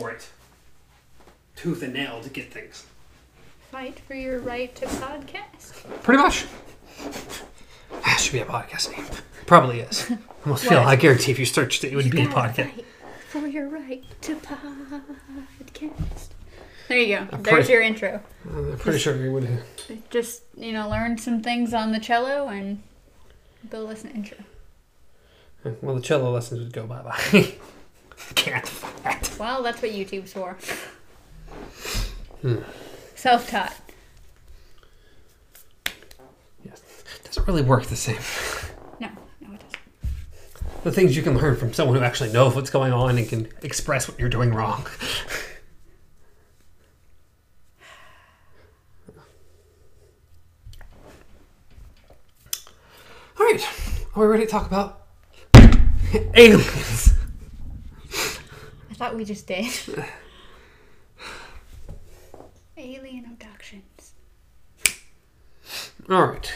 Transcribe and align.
for 0.00 0.10
it. 0.10 0.28
Tooth 1.56 1.82
and 1.82 1.92
nail 1.92 2.20
to 2.22 2.30
get 2.30 2.52
things. 2.52 2.86
Fight 3.70 4.00
for 4.00 4.14
your 4.14 4.40
right 4.40 4.74
to 4.76 4.86
podcast. 4.86 6.02
Pretty 6.02 6.22
much. 6.22 6.46
That 8.04 8.16
should 8.18 8.32
be 8.32 8.38
a 8.38 8.44
podcast 8.46 8.90
name. 8.96 9.04
Probably 9.46 9.80
is. 9.80 10.10
Almost 10.46 10.64
feel. 10.64 10.78
I 10.78 10.96
guarantee 10.96 11.32
if 11.32 11.38
you 11.38 11.44
searched 11.44 11.84
it, 11.84 11.92
it 11.92 11.96
would 11.96 12.10
be 12.10 12.22
a 12.22 12.26
Gotta 12.26 12.62
podcast. 12.62 12.72
fight 12.72 12.84
for 13.28 13.46
your 13.46 13.68
right 13.68 14.02
to 14.22 14.36
podcast. 14.36 16.28
There 16.88 16.98
you 16.98 17.16
go. 17.16 17.28
I'm 17.32 17.42
There's 17.42 17.54
pretty- 17.54 17.72
your 17.72 17.82
intro. 17.82 18.20
I'm 18.48 18.78
pretty 18.78 18.98
sure 18.98 19.16
you 19.22 19.32
would. 19.32 19.62
Just 20.08 20.42
you 20.56 20.72
know, 20.72 20.88
learn 20.88 21.18
some 21.18 21.42
things 21.42 21.74
on 21.74 21.92
the 21.92 22.00
cello 22.00 22.48
and 22.48 22.82
build 23.68 23.90
us 23.90 24.02
an 24.04 24.10
intro. 24.12 24.38
Well, 25.82 25.94
the 25.94 26.00
cello 26.00 26.32
lessons 26.32 26.60
would 26.60 26.72
go 26.72 26.86
bye 26.86 27.02
bye. 27.02 27.52
Can't. 28.34 28.70
Well, 29.38 29.62
that's 29.62 29.80
what 29.82 29.90
YouTube's 29.90 30.32
for. 30.32 30.56
Hmm. 32.42 32.58
Self-taught. 33.14 33.74
Yes. 36.64 36.80
Doesn't 37.24 37.46
really 37.46 37.62
work 37.62 37.86
the 37.86 37.96
same. 37.96 38.18
No, 38.98 39.08
no, 39.40 39.54
it 39.54 39.60
doesn't. 39.60 39.78
The 40.84 40.92
things 40.92 41.16
you 41.16 41.22
can 41.22 41.36
learn 41.36 41.56
from 41.56 41.72
someone 41.72 41.96
who 41.96 42.02
actually 42.02 42.32
knows 42.32 42.54
what's 42.54 42.70
going 42.70 42.92
on 42.92 43.18
and 43.18 43.28
can 43.28 43.48
express 43.62 44.08
what 44.08 44.18
you're 44.18 44.28
doing 44.30 44.52
wrong. 44.54 44.86
All 53.38 53.46
right, 53.46 53.66
are 54.14 54.20
we 54.22 54.26
ready 54.26 54.44
to 54.44 54.50
talk 54.50 54.66
about 54.66 55.06
aliens? 56.34 56.89
I 59.00 59.04
thought 59.04 59.16
we 59.16 59.24
just 59.24 59.46
did. 59.46 59.66
Alien 62.76 63.24
abductions. 63.24 64.12
All 66.10 66.26
right. 66.26 66.52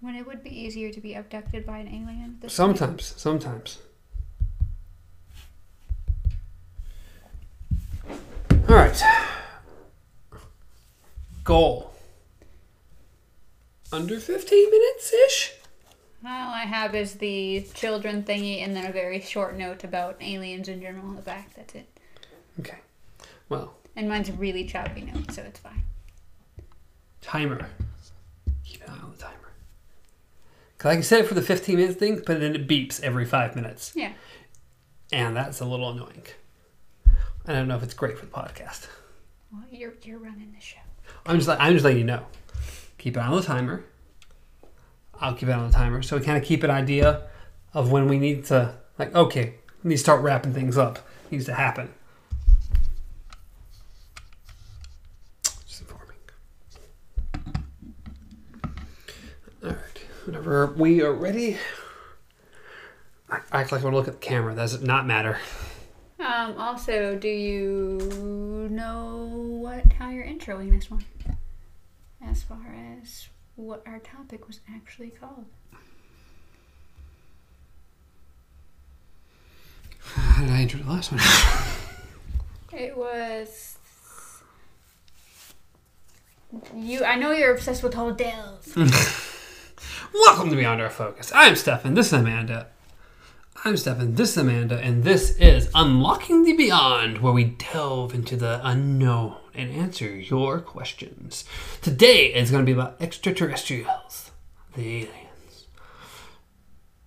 When 0.00 0.14
it 0.14 0.26
would 0.26 0.42
be 0.42 0.48
easier 0.48 0.90
to 0.90 1.00
be 1.02 1.12
abducted 1.12 1.66
by 1.66 1.76
an 1.76 1.88
alien. 1.88 2.36
at 2.36 2.40
this. 2.40 2.54
Sometimes, 2.54 3.12
sometimes. 3.18 3.80
All 8.08 8.76
right. 8.76 9.02
Goal. 11.44 11.92
Under 13.92 14.18
15 14.18 14.70
minutes 14.70 15.12
ish? 15.12 15.55
I 16.56 16.64
have 16.64 16.94
is 16.94 17.14
the 17.14 17.66
children 17.74 18.22
thingy 18.24 18.62
and 18.64 18.74
then 18.74 18.86
a 18.86 18.92
very 18.92 19.20
short 19.20 19.56
note 19.56 19.84
about 19.84 20.16
aliens 20.20 20.68
in 20.68 20.80
general 20.80 21.06
on 21.06 21.16
the 21.16 21.22
back. 21.22 21.54
That's 21.54 21.74
it. 21.74 21.86
Okay. 22.60 22.78
Well, 23.48 23.74
And 23.94 24.08
mine's 24.08 24.28
a 24.28 24.32
really 24.32 24.64
choppy 24.64 25.02
note, 25.02 25.30
so 25.32 25.42
it's 25.42 25.60
fine. 25.60 25.84
timer. 27.20 27.68
Keep 28.64 28.82
an 28.84 28.90
eye 28.90 29.02
on 29.04 29.12
the 29.12 29.18
timer. 29.18 29.32
Because 30.76 30.90
I 30.90 30.94
can 30.94 31.02
set 31.02 31.20
it 31.20 31.26
for 31.28 31.34
the 31.34 31.42
15 31.42 31.76
minute 31.76 31.96
thing, 31.98 32.22
but 32.26 32.40
then 32.40 32.54
it 32.54 32.66
beeps 32.68 33.00
every 33.02 33.24
five 33.24 33.54
minutes. 33.54 33.92
Yeah. 33.94 34.12
And 35.12 35.36
that's 35.36 35.60
a 35.60 35.64
little 35.64 35.90
annoying. 35.90 36.24
I 37.46 37.52
don't 37.52 37.68
know 37.68 37.76
if 37.76 37.82
it's 37.82 37.94
great 37.94 38.18
for 38.18 38.26
the 38.26 38.32
podcast. 38.32 38.88
Well, 39.52 39.62
you're 39.70 39.94
you're 40.02 40.18
running 40.18 40.52
the 40.52 40.60
show. 40.60 40.80
I'm 41.24 41.36
just, 41.38 41.48
I'm 41.48 41.72
just 41.74 41.84
letting 41.84 42.00
you 42.00 42.04
know. 42.04 42.26
Keep 42.98 43.16
it 43.16 43.20
on 43.20 43.36
the 43.36 43.42
timer. 43.42 43.84
I'll 45.20 45.34
keep 45.34 45.48
it 45.48 45.52
on 45.52 45.66
the 45.68 45.72
timer. 45.72 46.02
So 46.02 46.16
we 46.16 46.24
kind 46.24 46.38
of 46.38 46.44
keep 46.44 46.62
an 46.62 46.70
idea 46.70 47.22
of 47.74 47.90
when 47.90 48.08
we 48.08 48.18
need 48.18 48.44
to, 48.46 48.74
like, 48.98 49.14
okay, 49.14 49.54
we 49.82 49.90
need 49.90 49.96
to 49.96 50.00
start 50.00 50.22
wrapping 50.22 50.52
things 50.52 50.76
up. 50.78 50.98
needs 51.30 51.44
to 51.46 51.54
happen. 51.54 51.92
Just 55.66 55.80
informing. 55.80 56.16
All 59.64 59.70
right. 59.70 59.98
Whenever 60.24 60.66
we 60.66 61.02
are 61.02 61.12
ready, 61.12 61.56
I 63.30 63.40
act 63.52 63.72
like 63.72 63.80
I 63.80 63.84
want 63.84 63.94
to 63.94 63.96
look 63.96 64.08
at 64.08 64.20
the 64.20 64.26
camera. 64.26 64.54
Does 64.54 64.74
it 64.74 64.82
not 64.82 65.06
matter. 65.06 65.38
Um. 66.18 66.56
Also, 66.58 67.16
do 67.16 67.28
you 67.28 68.68
know 68.70 69.28
what 69.60 69.92
how 69.92 70.10
you're 70.10 70.24
introing 70.24 70.70
this 70.70 70.90
one? 70.90 71.04
As 72.24 72.42
far 72.42 72.74
as 73.02 73.28
what 73.56 73.82
our 73.86 73.98
topic 73.98 74.46
was 74.46 74.60
actually 74.72 75.10
called. 75.10 75.46
How 79.98 80.42
did 80.42 80.50
I 80.50 80.60
enter 80.60 80.78
the 80.78 80.88
last 80.88 81.12
one? 81.12 81.20
It 82.72 82.94
was. 82.94 83.78
You. 86.74 87.04
I 87.04 87.16
know 87.16 87.30
you're 87.30 87.54
obsessed 87.54 87.82
with 87.82 87.94
hotels. 87.94 88.76
Welcome 90.12 90.50
to 90.50 90.56
Beyond 90.56 90.82
Our 90.82 90.90
Focus. 90.90 91.32
I'm 91.34 91.56
Stefan. 91.56 91.94
This 91.94 92.08
is 92.08 92.12
Amanda. 92.12 92.66
I'm 93.64 93.78
Stefan. 93.78 94.16
This 94.16 94.32
is 94.32 94.36
Amanda, 94.36 94.78
and 94.78 95.04
this 95.04 95.30
is 95.38 95.70
Unlocking 95.74 96.42
the 96.44 96.52
Beyond, 96.54 97.18
where 97.22 97.32
we 97.32 97.44
delve 97.44 98.12
into 98.12 98.36
the 98.36 98.60
unknown 98.62 99.36
and 99.56 99.72
answer 99.72 100.14
your 100.14 100.60
questions. 100.60 101.44
Today 101.82 102.34
is 102.34 102.50
going 102.50 102.64
to 102.64 102.66
be 102.66 102.78
about 102.78 103.00
extraterrestrials, 103.00 104.30
the 104.74 104.98
aliens. 104.98 105.66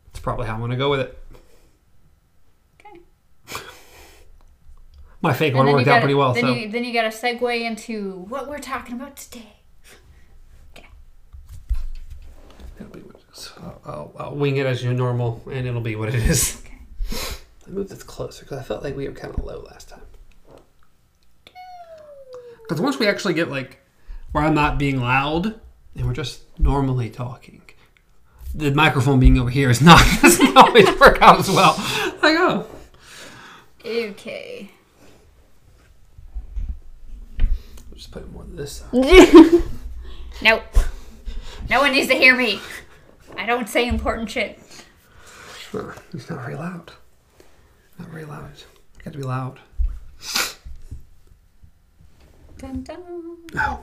That's 0.07 0.19
probably 0.19 0.47
how 0.47 0.53
I'm 0.53 0.59
going 0.59 0.71
to 0.71 0.77
go 0.77 0.89
with 0.89 1.01
it. 1.01 1.19
Okay. 2.79 2.99
My 5.21 5.33
fake 5.33 5.53
And 5.53 5.59
one 5.59 5.71
worked 5.71 5.87
out 5.87 6.01
pretty 6.01 6.15
well, 6.15 6.33
Then 6.33 6.43
so 6.43 6.53
you 6.53 6.69
then 6.69 6.83
you 6.83 6.93
got 6.93 7.11
to 7.11 7.17
segue 7.17 7.61
into 7.61 8.25
what 8.27 8.49
we're 8.49 8.59
talking 8.59 8.95
about 8.95 9.17
today. 9.17 9.53
it'll 12.79 12.93
be 12.93 12.99
what 13.01 13.15
it 13.15 13.23
is. 13.33 13.51
I'll, 13.85 14.13
I'll, 14.17 14.35
wing 14.35 14.57
it 14.57 14.65
as 14.65 14.83
normal, 14.83 15.41
and 15.51 15.67
it'll 15.67 15.81
be 15.81 15.95
what 15.95 16.09
it 16.09 16.15
is. 16.15 16.61
Okay. 16.65 16.77
I 17.67 17.69
moved 17.71 17.89
this 17.89 18.03
closer 18.03 18.45
because 18.45 18.57
I 18.59 18.63
felt 18.63 18.83
like 18.83 18.95
we 18.95 19.07
were 19.07 19.13
kind 19.13 19.33
of 19.33 19.43
low 19.43 19.59
last 19.69 19.89
time. 19.89 20.01
Because 22.69 22.81
once 22.81 22.99
we 22.99 23.07
actually 23.07 23.33
get 23.33 23.49
like 23.49 23.79
where 24.31 24.43
I'm 24.43 24.53
not 24.53 24.77
being 24.77 25.01
loud 25.01 25.59
and 25.95 26.05
we're 26.05 26.13
just 26.13 26.43
normally 26.59 27.09
talking, 27.09 27.63
the 28.53 28.69
microphone 28.71 29.19
being 29.19 29.39
over 29.39 29.49
here 29.49 29.71
is 29.71 29.81
not 29.81 29.99
doesn't 30.21 30.55
always 30.55 30.87
work 30.99 31.19
out 31.19 31.39
as 31.39 31.49
well. 31.49 31.73
Like 32.21 32.35
oh, 32.37 32.67
Okay. 33.83 34.69
I'll 37.39 37.47
just 37.95 38.11
put 38.11 38.31
more 38.31 38.43
to 38.43 38.51
this 38.51 38.83
side. 38.91 39.63
Nope. 40.41 40.63
No 41.69 41.81
one 41.81 41.91
needs 41.91 42.07
to 42.07 42.13
hear 42.13 42.33
me. 42.33 42.61
I 43.35 43.45
don't 43.45 43.67
say 43.67 43.89
important 43.89 44.29
shit. 44.29 44.57
Sure. 45.69 45.93
It's 46.13 46.29
not 46.29 46.39
very 46.45 46.55
loud. 46.55 46.93
Not 47.97 48.07
very 48.07 48.23
loud. 48.23 48.53
Got 49.03 49.11
to 49.11 49.17
be 49.17 49.25
loud. 49.25 49.59
Dun, 50.21 50.21
dun, 50.21 50.21
No, 50.21 50.23
dun, 50.23 50.27
that's 50.27 50.37
why. 50.37 50.37
dun, 50.37 50.37
dun, 50.37 50.47
dun, 50.47 50.49
dun, 52.59 52.83
dun, 52.83 53.01
dun. 53.47 53.77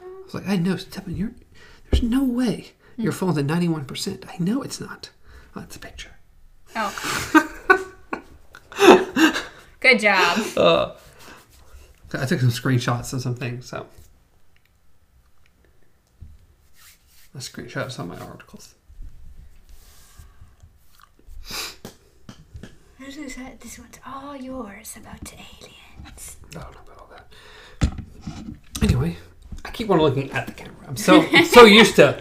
I 0.00 0.24
was 0.24 0.34
like, 0.34 0.48
I 0.48 0.56
know, 0.56 0.76
Stephen. 0.76 1.16
You're 1.16 1.32
there's 1.90 2.02
no 2.02 2.24
way 2.24 2.72
your 2.96 3.12
phone's 3.12 3.38
at 3.38 3.44
91. 3.44 3.84
percent 3.84 4.24
I 4.28 4.36
know 4.38 4.62
it's 4.62 4.80
not. 4.80 5.10
Oh, 5.54 5.60
that's 5.60 5.76
a 5.76 5.80
picture. 5.80 6.12
Oh. 6.74 7.58
Good 9.80 9.98
job. 10.00 10.38
Uh, 10.56 10.94
I 12.14 12.24
took 12.26 12.40
some 12.40 12.50
screenshots 12.50 13.12
of 13.12 13.20
some 13.20 13.34
things, 13.34 13.66
so. 13.68 13.86
I 17.34 17.38
screenshot 17.38 17.90
some 17.90 18.10
of 18.10 18.20
my 18.20 18.26
articles. 18.26 18.74
This 22.98 23.16
is 23.16 23.36
this 23.60 23.78
one's 23.78 23.98
all 24.06 24.36
yours 24.36 24.96
about 24.96 25.32
aliens. 25.32 26.36
I 26.50 26.52
don't 26.52 26.62
know 26.62 26.68
about 26.70 26.76
all 26.78 26.84
that. 26.86 26.91
Anyway, 28.82 29.16
I 29.64 29.70
keep 29.70 29.90
on 29.90 29.98
looking 30.00 30.30
at 30.32 30.46
the 30.46 30.52
camera. 30.52 30.74
I'm 30.88 30.96
so 30.96 31.22
I'm 31.22 31.44
so 31.56 31.64
used 31.64 31.96
to. 31.96 32.18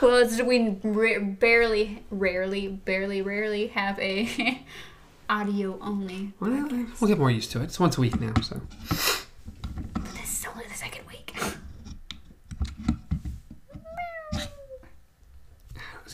Well, 0.00 0.16
it's, 0.16 0.40
we 0.42 0.78
ra- 0.82 1.20
barely, 1.20 2.02
rarely, 2.10 2.68
barely, 2.68 3.22
rarely 3.22 3.68
have 3.68 3.98
a 3.98 4.62
audio 5.30 5.78
only. 5.80 6.32
Well, 6.40 6.50
we'll 7.00 7.08
get 7.08 7.18
more 7.18 7.30
used 7.30 7.50
to 7.52 7.60
it. 7.60 7.64
It's 7.64 7.80
once 7.80 7.96
a 7.98 8.00
week 8.00 8.20
now, 8.20 8.32
so. 8.42 8.60
This 8.88 10.40
is 10.40 10.46
only 10.52 10.66
the 10.68 10.74
second 10.74 11.06
week. 11.08 11.34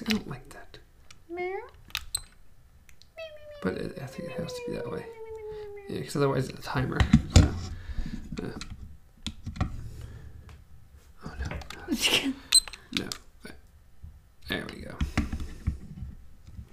I 0.05 0.11
don't 0.11 0.29
like 0.29 0.49
that, 0.49 0.79
but 3.63 3.75
I 3.75 4.07
think 4.07 4.31
it 4.31 4.41
has 4.41 4.53
to 4.53 4.61
be 4.67 4.73
that 4.75 4.91
way. 4.91 5.05
Yeah, 5.89 5.99
because 5.99 6.17
otherwise 6.17 6.49
it's 6.49 6.59
a 6.59 6.63
timer. 6.63 6.99
So. 7.37 7.45
uh. 8.43 8.49
Oh 11.25 11.33
no. 11.39 11.47
No. 12.99 13.09
There 14.49 14.67
we 14.75 14.81
go. 14.81 14.95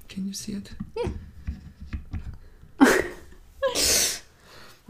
Can 0.07 0.25
you 0.25 0.33
see 0.33 0.53
it? 0.53 0.71
Yeah. 0.97 1.09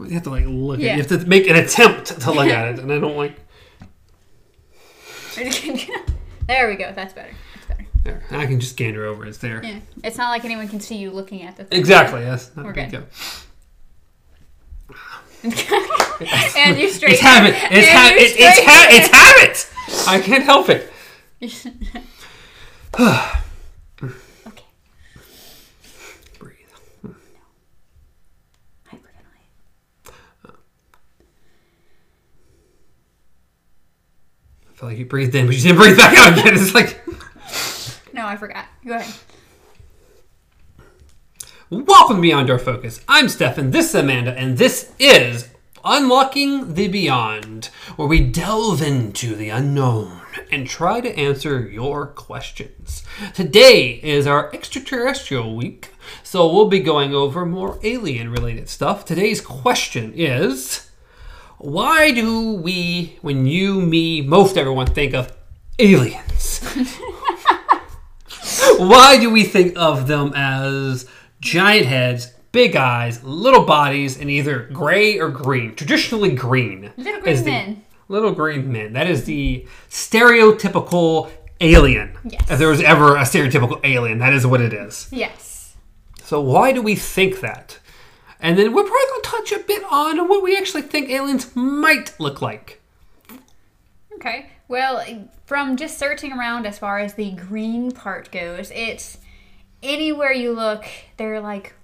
You 0.00 0.10
have 0.14 0.22
to 0.24 0.30
like 0.30 0.44
look 0.46 0.80
Yeah. 0.80 0.90
at. 0.92 0.96
You 0.96 1.02
have 1.02 1.10
to 1.22 1.26
make 1.28 1.46
an 1.48 1.56
attempt 1.56 2.20
to 2.20 2.32
look 2.32 2.48
at 2.48 2.68
it, 2.74 2.78
and 2.80 2.92
I 2.92 2.98
don't 2.98 3.16
like. 3.16 3.36
there 6.46 6.68
we 6.68 6.76
go. 6.76 6.92
That's 6.94 7.12
better. 7.12 7.30
That's 7.54 7.66
better. 7.66 7.86
There, 8.02 8.22
I 8.30 8.46
can 8.46 8.60
just 8.60 8.76
gander 8.76 9.04
over. 9.06 9.26
It's 9.26 9.38
there. 9.38 9.62
Yeah. 9.64 9.80
It's 10.02 10.16
not 10.16 10.30
like 10.30 10.44
anyone 10.44 10.68
can 10.68 10.80
see 10.80 10.96
you 10.96 11.10
looking 11.10 11.42
at 11.42 11.56
the 11.56 11.64
thing. 11.64 11.78
Exactly. 11.78 12.22
Yes. 12.22 12.50
Not 12.56 12.64
We're 12.66 12.72
good. 12.72 13.04
and 15.42 16.78
you're 16.78 16.90
straight. 16.90 17.12
It's 17.12 17.20
habit. 17.20 17.54
It's 17.70 17.88
habit. 17.88 18.18
It's, 18.20 18.34
it's, 18.36 18.60
ha- 18.60 18.88
it's 18.90 19.08
habit. 19.08 19.66
I 20.08 20.20
can't 20.20 20.44
help 20.44 20.68
it. 20.68 20.92
okay. 24.46 24.64
Breathe. 26.38 26.56
Hyperventilate. 28.90 29.48
I 34.80 34.82
feel 34.82 34.88
like 34.88 34.98
you 34.98 35.04
breathed 35.04 35.34
in, 35.34 35.44
but 35.44 35.54
you 35.54 35.60
didn't 35.60 35.76
breathe 35.76 35.98
back 35.98 36.16
out 36.16 36.38
again. 36.38 36.54
It's 36.54 36.72
like. 36.72 37.06
No, 38.14 38.24
I 38.24 38.34
forgot. 38.36 38.64
Go 38.82 38.94
ahead. 38.94 39.14
Welcome 41.68 42.16
to 42.16 42.22
Beyond 42.22 42.48
Our 42.48 42.58
Focus. 42.58 43.02
I'm 43.06 43.28
Stefan, 43.28 43.72
this 43.72 43.90
is 43.90 43.94
Amanda, 43.94 44.32
and 44.32 44.56
this 44.56 44.90
is 44.98 45.50
Unlocking 45.84 46.72
the 46.72 46.88
Beyond, 46.88 47.66
where 47.96 48.08
we 48.08 48.20
delve 48.20 48.80
into 48.80 49.34
the 49.34 49.50
unknown 49.50 50.22
and 50.50 50.66
try 50.66 51.02
to 51.02 51.14
answer 51.14 51.60
your 51.68 52.06
questions. 52.06 53.02
Today 53.34 54.00
is 54.02 54.26
our 54.26 54.50
extraterrestrial 54.54 55.54
week, 55.54 55.90
so 56.22 56.50
we'll 56.50 56.68
be 56.70 56.80
going 56.80 57.14
over 57.14 57.44
more 57.44 57.78
alien 57.82 58.30
related 58.30 58.70
stuff. 58.70 59.04
Today's 59.04 59.42
question 59.42 60.14
is 60.16 60.89
Why 61.60 62.10
do 62.10 62.54
we, 62.54 63.18
when 63.20 63.44
you, 63.44 63.82
me, 63.82 64.22
most 64.22 64.56
everyone 64.56 64.86
think 64.86 65.12
of 65.12 65.30
aliens? 65.78 66.60
Why 68.78 69.18
do 69.20 69.28
we 69.28 69.44
think 69.44 69.74
of 69.76 70.08
them 70.08 70.32
as 70.34 71.06
giant 71.42 71.84
heads, 71.84 72.32
big 72.50 72.76
eyes, 72.76 73.22
little 73.22 73.66
bodies, 73.66 74.18
and 74.18 74.30
either 74.30 74.70
gray 74.72 75.18
or 75.18 75.28
green? 75.28 75.74
Traditionally 75.74 76.34
green. 76.34 76.92
Little 76.96 77.20
green 77.20 77.36
the- 77.36 77.44
men. 77.50 77.82
Little 78.08 78.32
green 78.32 78.72
men. 78.72 78.94
That 78.94 79.06
is 79.06 79.24
the 79.24 79.66
stereotypical 79.90 81.30
alien. 81.60 82.16
Yes. 82.24 82.50
If 82.50 82.58
there 82.58 82.68
was 82.68 82.80
ever 82.80 83.16
a 83.16 83.20
stereotypical 83.20 83.80
alien, 83.84 84.18
that 84.20 84.32
is 84.32 84.46
what 84.46 84.62
it 84.62 84.72
is. 84.72 85.08
Yes. 85.12 85.76
So 86.24 86.40
why 86.40 86.72
do 86.72 86.80
we 86.80 86.94
think 86.96 87.40
that? 87.40 87.78
And 88.40 88.58
then 88.58 88.72
we're 88.72 88.84
probably 88.84 89.06
going 89.10 89.19
touch 89.30 89.52
a 89.52 89.58
bit 89.58 89.82
on 89.90 90.28
what 90.28 90.42
we 90.42 90.56
actually 90.56 90.82
think 90.82 91.08
aliens 91.08 91.54
might 91.54 92.18
look 92.18 92.42
like. 92.42 92.80
Okay. 94.14 94.50
Well, 94.68 95.28
from 95.46 95.76
just 95.76 95.98
searching 95.98 96.32
around 96.32 96.66
as 96.66 96.78
far 96.78 96.98
as 96.98 97.14
the 97.14 97.32
green 97.32 97.90
part 97.90 98.30
goes, 98.30 98.70
it's 98.74 99.18
anywhere 99.82 100.32
you 100.32 100.52
look, 100.52 100.84
they're 101.16 101.40
like, 101.40 101.74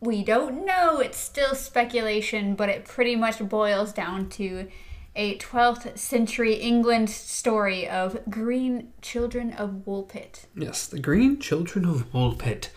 we 0.00 0.24
don't 0.24 0.64
know. 0.64 0.98
It's 0.98 1.18
still 1.18 1.54
speculation, 1.54 2.54
but 2.54 2.68
it 2.68 2.84
pretty 2.84 3.16
much 3.16 3.38
boils 3.48 3.92
down 3.92 4.28
to 4.30 4.68
a 5.14 5.36
12th 5.38 5.98
century 5.98 6.54
England 6.54 7.10
story 7.10 7.88
of 7.88 8.18
green 8.30 8.92
children 9.02 9.52
of 9.52 9.82
Woolpit. 9.84 10.46
Yes, 10.54 10.86
the 10.86 11.00
Green 11.00 11.40
Children 11.40 11.84
of 11.84 12.12
Woolpit. 12.12 12.68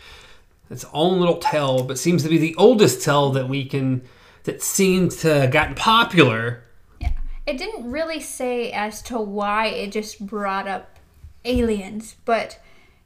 Its 0.71 0.85
own 0.93 1.19
little 1.19 1.37
tale, 1.37 1.83
but 1.83 1.99
seems 1.99 2.23
to 2.23 2.29
be 2.29 2.37
the 2.37 2.55
oldest 2.55 3.03
tale 3.03 3.29
that 3.31 3.49
we 3.49 3.65
can 3.65 4.01
that 4.43 4.61
seems 4.61 5.17
to 5.17 5.41
have 5.41 5.51
gotten 5.51 5.75
popular. 5.75 6.63
Yeah. 6.99 7.11
It 7.45 7.57
didn't 7.57 7.91
really 7.91 8.19
say 8.19 8.71
as 8.71 9.01
to 9.03 9.19
why 9.19 9.67
it 9.67 9.91
just 9.91 10.25
brought 10.25 10.67
up 10.67 10.97
aliens, 11.45 12.15
but 12.25 12.59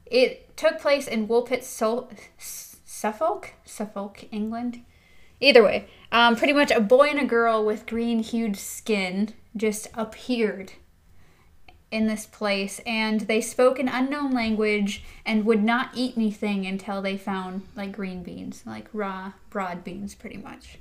it 0.06 0.56
took 0.56 0.78
place 0.78 1.06
in 1.06 1.28
Woolpit, 1.28 1.62
Sol- 1.62 2.10
Suffolk? 2.38 3.52
Suffolk, 3.64 4.24
England? 4.30 4.82
Either 5.40 5.62
way, 5.62 5.86
um, 6.12 6.36
pretty 6.36 6.52
much 6.52 6.70
a 6.70 6.80
boy 6.80 7.08
and 7.08 7.18
a 7.18 7.24
girl 7.24 7.64
with 7.64 7.86
green 7.86 8.20
hued 8.20 8.56
skin 8.56 9.34
just 9.54 9.88
appeared 9.94 10.72
in 11.90 12.06
this 12.06 12.26
place 12.26 12.80
and 12.84 13.22
they 13.22 13.40
spoke 13.40 13.78
an 13.78 13.88
unknown 13.88 14.32
language 14.32 15.04
and 15.24 15.44
would 15.44 15.62
not 15.62 15.90
eat 15.94 16.14
anything 16.16 16.66
until 16.66 17.00
they 17.00 17.16
found 17.16 17.62
like 17.76 17.92
green 17.92 18.22
beans, 18.22 18.62
like 18.66 18.88
raw, 18.92 19.32
broad 19.50 19.84
beans, 19.84 20.14
pretty 20.14 20.36
much. 20.36 20.78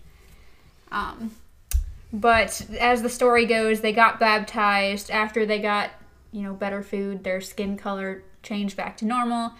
Um, 0.91 1.31
but 2.11 2.65
as 2.79 3.01
the 3.01 3.09
story 3.09 3.45
goes, 3.45 3.81
they 3.81 3.91
got 3.91 4.19
baptized. 4.19 5.11
After 5.11 5.45
they 5.45 5.59
got, 5.59 5.91
you 6.31 6.41
know, 6.41 6.53
better 6.53 6.81
food, 6.81 7.23
their 7.23 7.41
skin 7.41 7.77
color 7.77 8.23
changed 8.41 8.77
back 8.77 8.97
to 8.97 9.05
normal. 9.05 9.53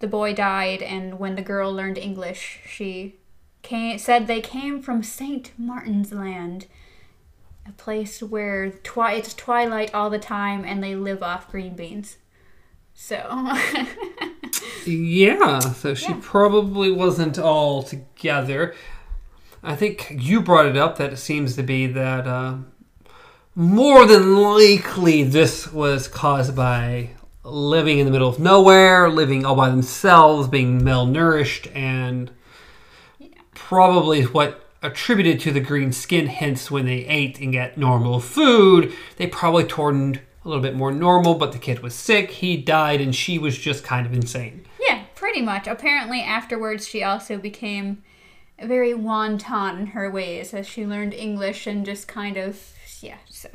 The 0.00 0.08
boy 0.08 0.34
died, 0.34 0.82
and 0.82 1.18
when 1.18 1.36
the 1.36 1.42
girl 1.42 1.72
learned 1.72 1.96
English, 1.96 2.60
she 2.66 3.16
came, 3.62 3.98
said 3.98 4.26
they 4.26 4.40
came 4.40 4.82
from 4.82 5.02
Saint 5.02 5.52
Martin's 5.56 6.12
Land, 6.12 6.66
a 7.66 7.72
place 7.72 8.22
where 8.22 8.70
twi- 8.70 9.14
it's 9.14 9.34
twilight 9.34 9.94
all 9.94 10.10
the 10.10 10.18
time, 10.18 10.64
and 10.64 10.82
they 10.82 10.94
live 10.94 11.22
off 11.22 11.50
green 11.50 11.74
beans. 11.74 12.16
So, 12.94 13.52
Yeah, 14.86 15.60
so 15.60 15.94
she 15.94 16.08
Yeah. 16.12 16.18
probably 16.20 16.90
wasn't 16.90 17.38
all 17.38 17.82
together. 17.82 18.74
I 19.62 19.76
think 19.76 20.08
you 20.18 20.40
brought 20.42 20.66
it 20.66 20.76
up 20.76 20.98
that 20.98 21.12
it 21.12 21.18
seems 21.18 21.54
to 21.56 21.62
be 21.62 21.86
that 21.86 22.26
uh, 22.26 22.56
more 23.54 24.06
than 24.06 24.36
likely 24.42 25.22
this 25.22 25.72
was 25.72 26.08
caused 26.08 26.56
by 26.56 27.10
living 27.44 27.98
in 27.98 28.06
the 28.06 28.12
middle 28.12 28.28
of 28.28 28.38
nowhere, 28.40 29.08
living 29.08 29.44
all 29.46 29.54
by 29.56 29.70
themselves, 29.70 30.48
being 30.48 30.80
malnourished, 30.80 31.74
and 31.76 32.30
probably 33.54 34.22
what 34.24 34.60
attributed 34.82 35.40
to 35.40 35.52
the 35.52 35.60
green 35.60 35.92
skin. 35.92 36.26
Hence, 36.26 36.70
when 36.70 36.86
they 36.86 37.06
ate 37.06 37.40
and 37.40 37.52
got 37.52 37.76
normal 37.76 38.20
food, 38.20 38.92
they 39.16 39.26
probably 39.26 39.64
turned 39.64 40.20
a 40.44 40.48
little 40.48 40.62
bit 40.62 40.74
more 40.74 40.92
normal. 40.92 41.34
But 41.34 41.52
the 41.52 41.58
kid 41.58 41.80
was 41.80 41.94
sick, 41.94 42.30
he 42.30 42.56
died, 42.56 43.00
and 43.00 43.14
she 43.14 43.38
was 43.38 43.56
just 43.58 43.84
kind 43.84 44.06
of 44.06 44.12
insane. 44.12 44.64
yeah, 44.80 45.04
pretty 45.14 45.40
much. 45.40 45.66
Apparently, 45.66 46.20
afterwards, 46.20 46.86
she 46.88 47.02
also 47.02 47.38
became 47.38 48.02
very 48.62 48.94
wanton 48.94 49.78
in 49.78 49.86
her 49.88 50.10
ways 50.10 50.54
as 50.54 50.66
she 50.66 50.86
learned 50.86 51.14
English 51.14 51.66
and 51.66 51.84
just 51.84 52.06
kind 52.06 52.36
of, 52.36 52.74
yeah, 53.00 53.18
so. 53.28 53.48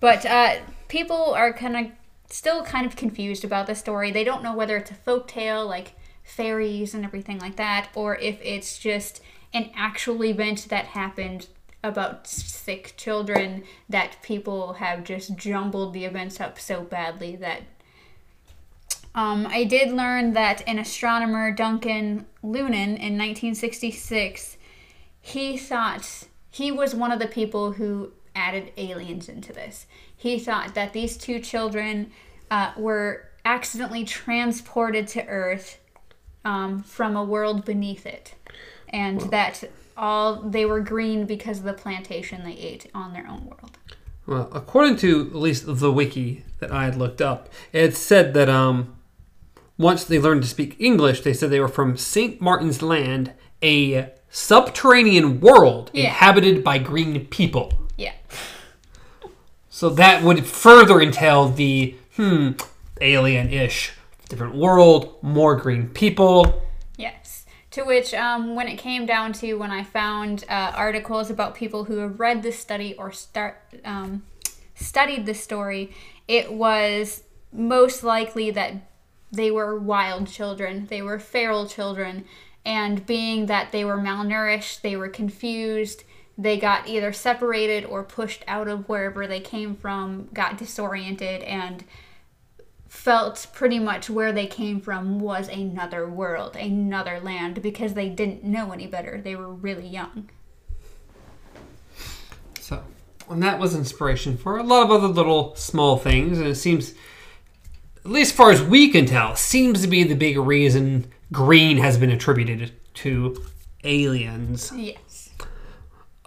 But 0.00 0.26
uh, 0.26 0.56
people 0.88 1.34
are 1.34 1.52
kind 1.52 1.76
of 1.76 1.86
still 2.28 2.62
kind 2.64 2.84
of 2.84 2.96
confused 2.96 3.44
about 3.44 3.66
the 3.66 3.74
story. 3.74 4.10
They 4.10 4.24
don't 4.24 4.42
know 4.42 4.54
whether 4.54 4.76
it's 4.76 4.90
a 4.90 4.94
folk 4.94 5.28
tale 5.28 5.66
like 5.66 5.92
fairies 6.24 6.94
and 6.94 7.04
everything 7.04 7.38
like 7.38 7.56
that, 7.56 7.88
or 7.94 8.16
if 8.16 8.38
it's 8.42 8.78
just 8.78 9.20
an 9.54 9.70
actual 9.74 10.24
event 10.24 10.66
that 10.68 10.86
happened 10.86 11.46
about 11.82 12.26
sick 12.26 12.94
children 12.96 13.62
that 13.88 14.16
people 14.22 14.74
have 14.74 15.04
just 15.04 15.36
jumbled 15.36 15.92
the 15.92 16.04
events 16.04 16.40
up 16.40 16.58
so 16.58 16.82
badly 16.82 17.36
that 17.36 17.62
um, 19.14 19.46
I 19.48 19.64
did 19.64 19.92
learn 19.92 20.32
that 20.32 20.66
an 20.66 20.78
astronomer, 20.78 21.52
Duncan 21.52 22.26
Lunan, 22.42 22.98
in 22.98 23.16
1966, 23.16 24.56
he 25.20 25.56
thought 25.56 26.24
he 26.50 26.72
was 26.72 26.94
one 26.94 27.12
of 27.12 27.20
the 27.20 27.28
people 27.28 27.72
who 27.72 28.12
added 28.34 28.72
aliens 28.76 29.28
into 29.28 29.52
this. 29.52 29.86
He 30.16 30.40
thought 30.40 30.74
that 30.74 30.92
these 30.92 31.16
two 31.16 31.38
children 31.38 32.10
uh, 32.50 32.72
were 32.76 33.28
accidentally 33.44 34.04
transported 34.04 35.06
to 35.08 35.24
Earth 35.26 35.78
um, 36.44 36.82
from 36.82 37.16
a 37.16 37.24
world 37.24 37.64
beneath 37.64 38.06
it, 38.06 38.34
and 38.94 39.20
that 39.32 39.64
all 39.96 40.36
they 40.36 40.64
were 40.64 40.80
green 40.80 41.26
because 41.26 41.58
of 41.58 41.64
the 41.64 41.72
plantation 41.72 42.44
they 42.44 42.52
ate 42.52 42.88
on 42.94 43.12
their 43.12 43.26
own 43.26 43.44
world. 43.46 43.76
Well, 44.24 44.48
according 44.52 44.96
to 44.98 45.26
at 45.26 45.34
least 45.34 45.64
the 45.66 45.92
wiki 45.92 46.44
that 46.60 46.70
I 46.70 46.84
had 46.84 46.96
looked 46.96 47.20
up, 47.20 47.48
it 47.72 47.96
said 47.96 48.32
that 48.34 48.48
um, 48.48 48.94
once 49.76 50.04
they 50.04 50.18
learned 50.18 50.42
to 50.44 50.48
speak 50.48 50.76
English, 50.78 51.20
they 51.22 51.34
said 51.34 51.50
they 51.50 51.60
were 51.60 51.68
from 51.68 51.96
St. 51.96 52.40
Martin's 52.40 52.80
Land, 52.80 53.32
a 53.62 54.10
subterranean 54.30 55.40
world 55.40 55.90
Yeah. 55.92 56.04
inhabited 56.06 56.64
by 56.64 56.78
green 56.78 57.26
people. 57.26 57.72
Yeah. 57.98 58.12
So 59.68 59.90
that 59.90 60.22
would 60.22 60.46
further 60.46 61.00
entail 61.02 61.48
the 61.48 61.96
hmm 62.16 62.52
alien-ish 63.00 63.92
different 64.28 64.54
world, 64.54 65.16
more 65.20 65.56
green 65.56 65.88
people. 65.88 66.62
To 67.74 67.82
which, 67.82 68.14
um, 68.14 68.54
when 68.54 68.68
it 68.68 68.76
came 68.76 69.04
down 69.04 69.32
to 69.34 69.54
when 69.54 69.72
I 69.72 69.82
found 69.82 70.44
uh, 70.48 70.72
articles 70.76 71.28
about 71.28 71.56
people 71.56 71.82
who 71.82 71.96
have 71.96 72.20
read 72.20 72.44
this 72.44 72.56
study 72.56 72.94
or 72.94 73.10
start 73.10 73.56
um, 73.84 74.22
studied 74.76 75.26
this 75.26 75.42
story, 75.42 75.92
it 76.28 76.52
was 76.52 77.24
most 77.52 78.04
likely 78.04 78.52
that 78.52 78.74
they 79.32 79.50
were 79.50 79.76
wild 79.76 80.28
children. 80.28 80.86
They 80.86 81.02
were 81.02 81.18
feral 81.18 81.66
children, 81.66 82.26
and 82.64 83.04
being 83.06 83.46
that 83.46 83.72
they 83.72 83.84
were 83.84 83.98
malnourished, 83.98 84.82
they 84.82 84.94
were 84.94 85.08
confused. 85.08 86.04
they 86.36 86.58
got 86.58 86.88
either 86.88 87.12
separated 87.12 87.84
or 87.84 88.02
pushed 88.02 88.44
out 88.48 88.68
of 88.68 88.88
wherever 88.88 89.26
they 89.26 89.40
came 89.40 89.74
from, 89.74 90.28
got 90.32 90.58
disoriented, 90.58 91.42
and 91.42 91.84
felt 92.94 93.48
pretty 93.52 93.78
much 93.78 94.08
where 94.08 94.32
they 94.32 94.46
came 94.46 94.80
from 94.80 95.18
was 95.18 95.48
another 95.48 96.08
world, 96.08 96.56
another 96.56 97.20
land, 97.20 97.60
because 97.60 97.92
they 97.92 98.08
didn't 98.08 98.44
know 98.44 98.72
any 98.72 98.86
better. 98.86 99.20
They 99.22 99.34
were 99.36 99.52
really 99.52 99.86
young. 99.86 100.30
So, 102.60 102.82
and 103.28 103.42
that 103.42 103.58
was 103.58 103.74
inspiration 103.74 104.38
for 104.38 104.56
a 104.56 104.62
lot 104.62 104.84
of 104.84 104.90
other 104.90 105.08
little 105.08 105.54
small 105.56 105.98
things, 105.98 106.38
and 106.38 106.46
it 106.46 106.54
seems, 106.54 106.94
at 108.04 108.10
least 108.10 108.30
as 108.30 108.36
far 108.36 108.52
as 108.52 108.62
we 108.62 108.88
can 108.88 109.04
tell, 109.04 109.36
seems 109.36 109.82
to 109.82 109.88
be 109.88 110.04
the 110.04 110.14
big 110.14 110.38
reason 110.38 111.12
green 111.32 111.78
has 111.78 111.98
been 111.98 112.10
attributed 112.10 112.72
to 112.94 113.44
aliens. 113.82 114.72
Yes. 114.74 115.30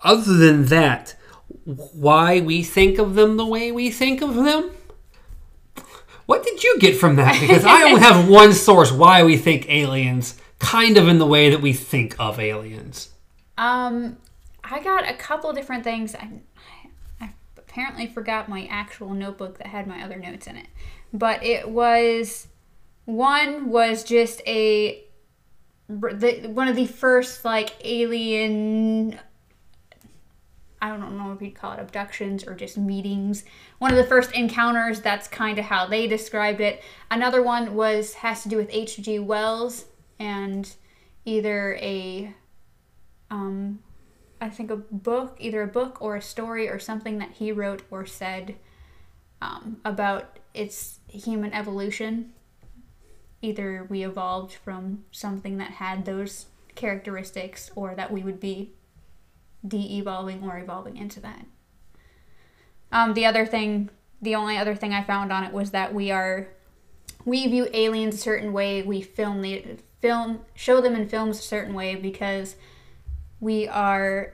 Other 0.03 0.33
than 0.33 0.65
that, 0.65 1.15
why 1.63 2.41
we 2.41 2.61
think 2.61 2.99
of 2.99 3.15
them 3.15 3.37
the 3.37 3.45
way 3.45 3.71
we 3.71 3.89
think 3.89 4.21
of 4.21 4.35
them? 4.35 4.71
What 6.27 6.43
did 6.43 6.63
you 6.63 6.77
get 6.77 6.97
from 6.97 7.15
that? 7.15 7.39
Because 7.39 7.65
I 7.65 7.83
only 7.83 8.01
have 8.01 8.29
one 8.29 8.53
source 8.53 8.91
why 8.91 9.23
we 9.23 9.37
think 9.37 9.67
aliens, 9.69 10.39
kind 10.59 10.97
of 10.97 11.07
in 11.07 11.17
the 11.17 11.25
way 11.25 11.49
that 11.49 11.61
we 11.61 11.73
think 11.73 12.15
of 12.19 12.39
aliens. 12.39 13.09
Um, 13.57 14.17
I 14.63 14.83
got 14.83 15.09
a 15.09 15.13
couple 15.13 15.51
different 15.53 15.85
things. 15.85 16.13
I, 16.15 16.29
I 17.21 17.33
apparently 17.57 18.07
forgot 18.07 18.49
my 18.49 18.67
actual 18.69 19.13
notebook 19.13 19.57
that 19.57 19.67
had 19.67 19.87
my 19.87 20.03
other 20.03 20.17
notes 20.17 20.47
in 20.47 20.57
it, 20.57 20.67
but 21.13 21.43
it 21.43 21.69
was 21.69 22.47
one 23.05 23.69
was 23.69 24.03
just 24.03 24.41
a 24.45 25.03
the, 25.87 26.49
one 26.53 26.67
of 26.67 26.75
the 26.75 26.87
first 26.87 27.45
like 27.45 27.73
alien 27.85 29.17
I 30.87 30.97
don't 30.97 31.17
know 31.17 31.33
if 31.33 31.41
you'd 31.41 31.55
call 31.55 31.73
it 31.73 31.79
abductions 31.79 32.45
or 32.45 32.55
just 32.55 32.77
meetings. 32.77 33.43
One 33.79 33.91
of 33.91 33.97
the 33.97 34.05
first 34.05 34.31
encounters, 34.31 35.01
that's 35.01 35.27
kind 35.27 35.59
of 35.59 35.65
how 35.65 35.85
they 35.85 36.07
described 36.07 36.61
it. 36.61 36.81
Another 37.11 37.43
one 37.43 37.75
was 37.75 38.15
has 38.15 38.43
to 38.43 38.49
do 38.49 38.57
with 38.57 38.69
H.G. 38.71 39.19
Wells 39.19 39.85
and 40.19 40.73
either 41.25 41.75
a 41.81 42.33
um 43.29 43.79
I 44.39 44.49
think 44.49 44.69
a 44.69 44.75
book, 44.75 45.35
either 45.39 45.63
a 45.63 45.67
book 45.67 45.97
or 45.99 46.15
a 46.15 46.21
story 46.21 46.69
or 46.69 46.79
something 46.79 47.17
that 47.17 47.31
he 47.31 47.51
wrote 47.51 47.81
or 47.89 48.05
said 48.05 48.55
um, 49.41 49.77
about 49.83 50.37
its 50.53 50.99
human 51.07 51.53
evolution. 51.53 52.33
Either 53.41 53.87
we 53.89 54.03
evolved 54.03 54.53
from 54.53 55.05
something 55.11 55.57
that 55.57 55.71
had 55.71 56.05
those 56.05 56.45
characteristics 56.75 57.71
or 57.75 57.95
that 57.95 58.11
we 58.11 58.21
would 58.21 58.39
be 58.39 58.73
de 59.67 59.97
evolving 59.97 60.43
or 60.43 60.57
evolving 60.57 60.97
into 60.97 61.19
that. 61.21 61.45
Um, 62.91 63.13
the 63.13 63.25
other 63.25 63.45
thing, 63.45 63.89
the 64.21 64.35
only 64.35 64.57
other 64.57 64.75
thing 64.75 64.93
I 64.93 65.03
found 65.03 65.31
on 65.31 65.43
it 65.43 65.51
was 65.51 65.71
that 65.71 65.93
we 65.93 66.11
are, 66.11 66.47
we 67.25 67.45
view 67.47 67.67
aliens 67.73 68.15
a 68.15 68.17
certain 68.17 68.53
way. 68.53 68.81
We 68.81 69.01
film 69.01 69.41
the 69.41 69.77
film, 69.99 70.39
show 70.53 70.79
them 70.81 70.95
in 70.95 71.07
films 71.09 71.39
a 71.39 71.43
certain 71.43 71.73
way 71.73 71.95
because 71.95 72.55
we 73.39 73.67
are. 73.67 74.33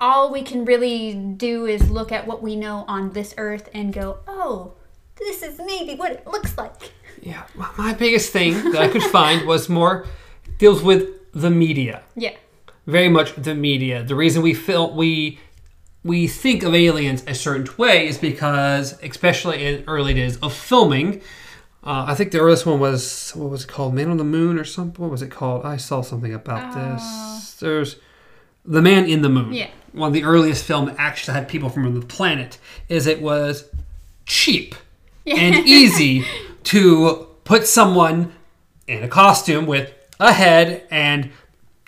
All 0.00 0.30
we 0.30 0.42
can 0.42 0.64
really 0.64 1.14
do 1.14 1.66
is 1.66 1.88
look 1.90 2.12
at 2.12 2.26
what 2.26 2.42
we 2.42 2.56
know 2.56 2.84
on 2.88 3.12
this 3.12 3.32
earth 3.38 3.70
and 3.72 3.92
go, 3.92 4.18
oh, 4.26 4.74
this 5.16 5.42
is 5.42 5.58
maybe 5.64 5.94
what 5.94 6.12
it 6.12 6.26
looks 6.26 6.58
like. 6.58 6.92
Yeah, 7.22 7.44
my 7.76 7.94
biggest 7.94 8.32
thing 8.32 8.72
that 8.72 8.82
I 8.82 8.88
could 8.88 9.04
find 9.04 9.46
was 9.46 9.68
more 9.68 10.06
deals 10.58 10.82
with 10.82 11.08
the 11.32 11.48
media. 11.48 12.02
Yeah. 12.16 12.36
Very 12.86 13.08
much 13.08 13.34
the 13.34 13.54
media. 13.54 14.02
The 14.02 14.14
reason 14.14 14.42
we 14.42 14.54
feel 14.54 14.94
we 14.94 15.38
we 16.02 16.26
think 16.26 16.62
of 16.62 16.74
aliens 16.74 17.24
a 17.26 17.34
certain 17.34 17.66
way 17.78 18.06
is 18.06 18.18
because, 18.18 19.00
especially 19.02 19.64
in 19.64 19.84
early 19.86 20.12
days 20.12 20.36
of 20.38 20.52
filming, 20.52 21.22
uh, 21.82 22.04
I 22.08 22.14
think 22.14 22.30
the 22.30 22.40
earliest 22.40 22.66
one 22.66 22.78
was 22.78 23.32
what 23.34 23.50
was 23.50 23.64
it 23.64 23.68
called, 23.68 23.94
Man 23.94 24.10
on 24.10 24.18
the 24.18 24.24
Moon 24.24 24.58
or 24.58 24.64
something. 24.64 25.02
What 25.02 25.10
was 25.10 25.22
it 25.22 25.30
called? 25.30 25.64
I 25.64 25.76
saw 25.76 26.02
something 26.02 26.32
about 26.32 26.74
this. 26.74 27.54
There's 27.60 27.96
the 28.64 28.82
Man 28.82 29.06
in 29.06 29.22
the 29.22 29.28
Moon. 29.28 29.52
Yeah. 29.52 29.70
One 29.92 30.08
of 30.08 30.14
the 30.14 30.24
earliest 30.24 30.64
film 30.64 30.94
actually 30.98 31.34
had 31.34 31.48
people 31.48 31.68
from 31.68 31.98
the 31.98 32.06
planet. 32.06 32.58
Is 32.88 33.06
it 33.06 33.20
was 33.20 33.68
cheap 34.26 34.74
and 35.26 35.54
easy 35.66 36.24
to 36.64 37.28
put 37.44 37.66
someone 37.66 38.32
in 38.86 39.02
a 39.02 39.08
costume 39.08 39.66
with 39.66 39.92
a 40.20 40.32
head 40.32 40.86
and 40.90 41.30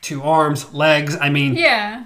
two 0.07 0.23
arms, 0.23 0.73
legs. 0.73 1.17
I 1.21 1.29
mean, 1.31 1.55
Yeah. 1.57 2.05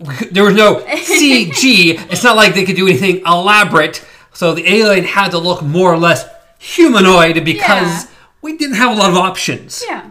there 0.32 0.44
was 0.44 0.54
no 0.54 0.76
CG. 0.84 2.00
it's 2.12 2.24
not 2.24 2.36
like 2.36 2.54
they 2.54 2.64
could 2.64 2.76
do 2.76 2.86
anything 2.88 3.22
elaborate. 3.26 4.04
So 4.32 4.54
the 4.54 4.66
alien 4.68 5.04
had 5.04 5.30
to 5.30 5.38
look 5.38 5.62
more 5.62 5.92
or 5.92 5.98
less 5.98 6.24
humanoid 6.58 7.44
because 7.44 8.04
Yeah. 8.04 8.10
we 8.42 8.56
didn't 8.56 8.76
have 8.76 8.96
a 8.96 8.98
lot 9.00 9.10
of 9.10 9.16
options. 9.16 9.82
Yeah. 9.86 10.10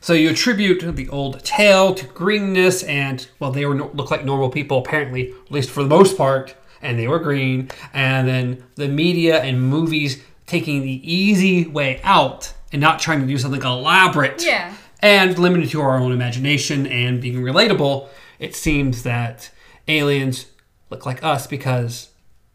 So 0.00 0.12
you 0.12 0.30
attribute 0.30 0.80
the 0.96 1.08
old 1.08 1.42
tale 1.44 1.94
to 1.94 2.04
greenness, 2.06 2.82
and 2.82 3.26
well, 3.38 3.50
they 3.52 3.64
were 3.64 3.74
look 3.74 4.10
like 4.10 4.24
normal 4.24 4.50
people 4.50 4.78
apparently, 4.78 5.30
at 5.46 5.50
least 5.50 5.70
for 5.70 5.82
the 5.82 5.88
most 5.88 6.18
part, 6.18 6.54
and 6.82 6.98
they 6.98 7.08
were 7.08 7.18
green. 7.18 7.70
And 7.94 8.28
then 8.28 8.64
the 8.74 8.88
media 8.88 9.40
and 9.42 9.62
movies 9.62 10.22
taking 10.46 10.82
the 10.82 11.00
easy 11.10 11.66
way 11.66 12.00
out 12.04 12.52
and 12.70 12.82
not 12.82 12.98
trying 13.00 13.20
to 13.22 13.26
do 13.26 13.38
something 13.38 13.62
elaborate 13.62 14.44
Yeah. 14.44 14.74
And 15.04 15.38
limited 15.38 15.68
to 15.68 15.82
our 15.82 15.98
own 15.98 16.12
imagination 16.12 16.86
and 16.86 17.20
being 17.20 17.36
relatable. 17.42 18.08
It 18.38 18.56
seems 18.56 19.02
that 19.02 19.50
aliens 19.86 20.46
look 20.88 21.04
like 21.04 21.22
us 21.22 21.46
because 21.46 22.08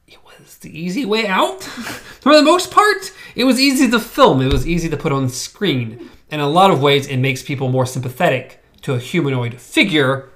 it 0.07 0.17
was 0.25 0.57
the 0.57 0.77
easy 0.77 1.05
way 1.05 1.27
out. 1.27 1.61
For 1.63 2.35
the 2.35 2.41
most 2.41 2.71
part, 2.71 3.13
it 3.35 3.43
was 3.43 3.59
easy 3.59 3.87
to 3.91 3.99
film, 3.99 4.41
it 4.41 4.51
was 4.51 4.67
easy 4.67 4.89
to 4.89 4.97
put 4.97 5.11
on 5.11 5.29
screen. 5.29 6.09
In 6.31 6.39
a 6.39 6.49
lot 6.49 6.71
of 6.71 6.81
ways, 6.81 7.05
it 7.07 7.17
makes 7.17 7.43
people 7.43 7.69
more 7.69 7.85
sympathetic 7.85 8.63
to 8.81 8.93
a 8.95 8.99
humanoid 8.99 9.61
figure. 9.61 10.29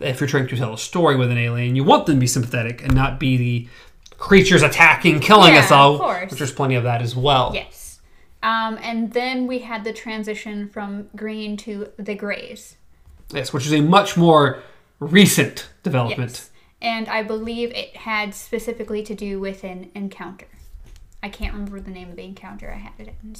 If 0.00 0.18
you're 0.20 0.28
trying 0.28 0.48
to 0.48 0.56
tell 0.56 0.74
a 0.74 0.78
story 0.78 1.14
with 1.16 1.30
an 1.30 1.38
alien, 1.38 1.76
you 1.76 1.84
want 1.84 2.06
them 2.06 2.16
to 2.16 2.20
be 2.20 2.26
sympathetic 2.26 2.82
and 2.82 2.94
not 2.94 3.20
be 3.20 3.36
the 3.36 3.68
creatures 4.18 4.62
attacking, 4.62 5.20
killing 5.20 5.54
Yeah, 5.54 5.60
us 5.60 5.70
all. 5.70 5.94
of 5.94 6.00
course. 6.00 6.30
Which 6.30 6.38
there's 6.40 6.52
plenty 6.52 6.74
of 6.74 6.82
that 6.84 7.00
as 7.00 7.14
well. 7.14 7.52
Yes. 7.54 7.79
Um, 8.42 8.78
and 8.82 9.12
then 9.12 9.46
we 9.46 9.60
had 9.60 9.84
the 9.84 9.92
transition 9.92 10.68
from 10.68 11.08
green 11.14 11.56
to 11.58 11.88
the 11.98 12.14
grays. 12.14 12.76
Yes, 13.32 13.52
which 13.52 13.66
is 13.66 13.72
a 13.72 13.80
much 13.80 14.16
more 14.16 14.62
recent 14.98 15.68
development. 15.82 16.30
Yes. 16.32 16.50
And 16.82 17.08
I 17.08 17.22
believe 17.22 17.70
it 17.72 17.94
had 17.96 18.34
specifically 18.34 19.02
to 19.02 19.14
do 19.14 19.38
with 19.38 19.62
an 19.64 19.90
encounter. 19.94 20.46
I 21.22 21.28
can't 21.28 21.52
remember 21.52 21.80
the 21.80 21.90
name 21.90 22.08
of 22.08 22.16
the 22.16 22.24
encounter. 22.24 22.72
I 22.72 22.78
had 22.78 22.92
it 22.98 23.14
in. 23.22 23.34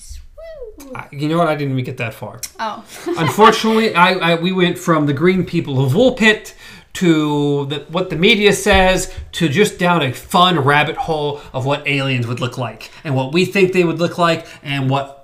I- 0.94 1.08
You 1.10 1.28
know 1.28 1.38
what? 1.38 1.48
I 1.48 1.54
didn't 1.54 1.72
even 1.72 1.84
get 1.84 1.96
that 1.96 2.12
far. 2.12 2.40
Oh. 2.58 2.84
Unfortunately, 3.18 3.94
I, 3.94 4.12
I 4.12 4.34
we 4.34 4.52
went 4.52 4.78
from 4.78 5.06
the 5.06 5.14
green 5.14 5.44
people 5.46 5.82
of 5.82 5.92
Woolpit 5.92 6.52
to 6.94 7.66
the, 7.66 7.78
what 7.90 8.10
the 8.10 8.16
media 8.16 8.52
says 8.52 9.12
to 9.32 9.48
just 9.48 9.78
down 9.78 10.02
a 10.02 10.12
fun 10.12 10.58
rabbit 10.58 10.96
hole 10.96 11.40
of 11.52 11.64
what 11.64 11.86
aliens 11.86 12.26
would 12.26 12.40
look 12.40 12.58
like 12.58 12.90
and 13.04 13.14
what 13.14 13.32
we 13.32 13.44
think 13.44 13.72
they 13.72 13.84
would 13.84 13.98
look 13.98 14.18
like 14.18 14.46
and 14.62 14.90
what 14.90 15.16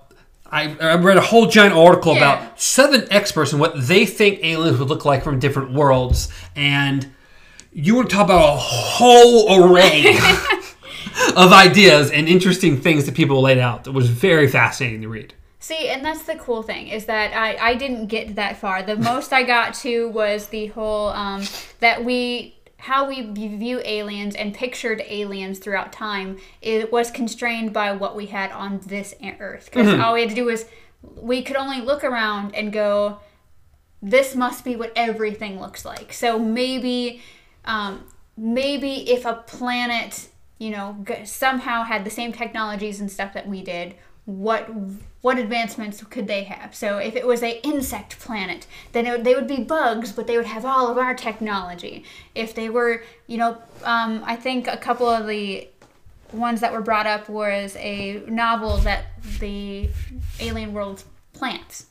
I, 0.49 0.77
I 0.81 0.95
read 0.95 1.17
a 1.17 1.21
whole 1.23 1.47
giant 1.47 1.75
article 1.75 2.15
Yeah. 2.15 2.19
about 2.19 2.61
seven 2.61 3.07
experts 3.11 3.51
and 3.53 3.61
what 3.61 3.75
they 3.89 4.07
think 4.07 4.45
aliens 4.45 4.79
would 4.79 4.89
look 4.89 5.05
like 5.05 5.25
from 5.25 5.41
different 5.41 5.73
worlds 5.73 6.29
and 6.55 7.11
you 7.73 7.97
would 7.97 8.09
talk 8.09 8.25
about 8.27 8.55
a 8.55 8.57
whole 8.57 9.65
array 9.75 10.17
of 11.37 11.53
ideas 11.53 12.11
and 12.11 12.29
interesting 12.29 12.81
things 12.81 13.07
that 13.07 13.15
people 13.15 13.41
laid 13.43 13.59
out. 13.59 13.87
It 13.87 13.93
was 13.93 14.09
very 14.09 14.49
fascinating 14.49 15.03
to 15.03 15.09
read. 15.09 15.35
See, 15.67 15.89
and 15.89 16.05
that's 16.05 16.23
the 16.23 16.37
cool 16.37 16.63
thing 16.63 16.87
is 16.87 17.07
that 17.07 17.35
I, 17.35 17.71
I 17.71 17.75
didn't 17.75 18.07
get 18.07 18.37
that 18.37 18.57
far. 18.57 18.85
The 18.85 18.95
most 19.13 19.33
I 19.33 19.43
got 19.43 19.75
to 19.75 20.09
was 20.11 20.47
the 20.47 20.67
whole 20.67 21.09
um, 21.09 21.43
that 21.81 22.05
we 22.05 22.55
how 22.77 23.09
we 23.09 23.23
view 23.33 23.81
aliens 23.85 24.37
and 24.37 24.55
pictured 24.55 25.03
aliens 25.09 25.59
throughout 25.59 25.93
time. 25.93 26.39
It 26.63 26.93
was 26.93 27.11
constrained 27.11 27.73
by 27.73 27.91
what 27.91 28.15
we 28.15 28.27
had 28.27 28.53
on 28.53 28.79
this 28.87 29.13
Earth 29.41 29.65
because 29.65 29.99
all 29.99 30.15
we 30.15 30.21
had 30.21 30.29
to 30.29 30.37
do 30.37 30.45
was 30.45 30.67
we 31.17 31.43
could 31.43 31.57
only 31.57 31.81
look 31.81 32.05
around 32.05 32.55
and 32.55 32.73
go, 32.73 33.19
this 34.01 34.37
must 34.37 34.65
be 34.65 34.77
what 34.77 34.93
everything 34.95 35.61
looks 35.61 35.85
like. 35.85 36.13
So 36.13 36.39
maybe, 36.39 37.23
um, 37.65 38.05
maybe 38.37 39.11
if 39.11 39.25
a 39.25 39.35
planet, 39.35 40.29
you 40.59 40.71
know, 40.71 40.97
g- 41.05 41.25
somehow 41.25 41.83
had 41.83 42.05
the 42.05 42.11
same 42.11 42.33
technologies 42.33 43.01
and 43.01 43.11
stuff 43.11 43.35
that 43.35 43.49
we 43.49 43.65
did, 43.65 43.97
what 44.27 44.69
what 45.27 45.41
advancements 45.41 46.05
could 46.05 46.29
they 46.29 46.45
have? 46.45 46.73
So 46.73 46.99
if 46.99 47.17
it 47.17 47.27
was 47.27 47.43
a 47.43 47.61
insect 47.67 48.21
planet, 48.21 48.69
then 48.93 49.25
they 49.25 49.35
would 49.35 49.49
be 49.49 49.57
bugs, 49.57 50.13
but 50.13 50.29
they 50.29 50.37
would 50.37 50.47
have 50.47 50.65
all 50.65 50.89
of 50.89 50.99
our 50.99 51.15
technology. 51.15 52.05
If 52.37 52.55
they 52.55 52.71
were, 52.71 53.03
you 53.27 53.37
know, 53.37 53.59
um, 53.83 54.23
I 54.25 54.37
think 54.37 54.69
a 54.69 54.77
couple 54.77 55.09
of 55.09 55.27
the 55.27 55.69
ones 56.33 56.61
that 56.61 56.73
were 56.73 56.81
brought 56.81 57.09
up 57.09 57.29
was 57.29 57.75
a 57.75 58.23
novel 58.29 58.77
that 58.79 59.21
the 59.41 59.89
alien 60.39 60.73
world 60.73 61.03
plants 61.33 61.87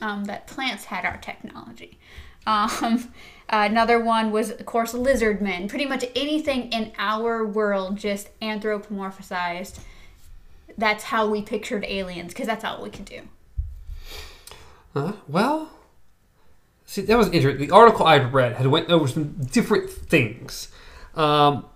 um, 0.00 0.22
that 0.26 0.46
plants 0.46 0.84
had 0.84 1.04
our 1.04 1.16
technology. 1.16 1.98
Um, 2.46 3.12
another 3.48 3.98
one 3.98 4.30
was, 4.30 4.52
of 4.52 4.64
course, 4.64 4.94
lizard 4.94 5.42
men. 5.42 5.66
Pretty 5.66 5.86
much 5.86 6.04
anything 6.14 6.70
in 6.72 6.92
our 6.98 7.44
world 7.44 7.96
just 7.96 8.28
anthropomorphized. 8.38 9.80
That's 10.76 11.04
how 11.04 11.28
we 11.28 11.42
pictured 11.42 11.84
aliens 11.86 12.32
because 12.32 12.46
that's 12.46 12.64
all 12.64 12.82
we 12.82 12.90
could 12.90 13.04
do. 13.04 13.20
Uh, 14.94 15.12
well, 15.26 15.70
see, 16.84 17.02
that 17.02 17.16
was 17.16 17.28
interesting. 17.30 17.66
The 17.66 17.74
article 17.74 18.06
I'd 18.06 18.32
read 18.32 18.56
had 18.56 18.66
went 18.66 18.90
over 18.90 19.08
some 19.08 19.34
different 19.50 19.90
things. 19.90 20.68
Um, 21.14 21.66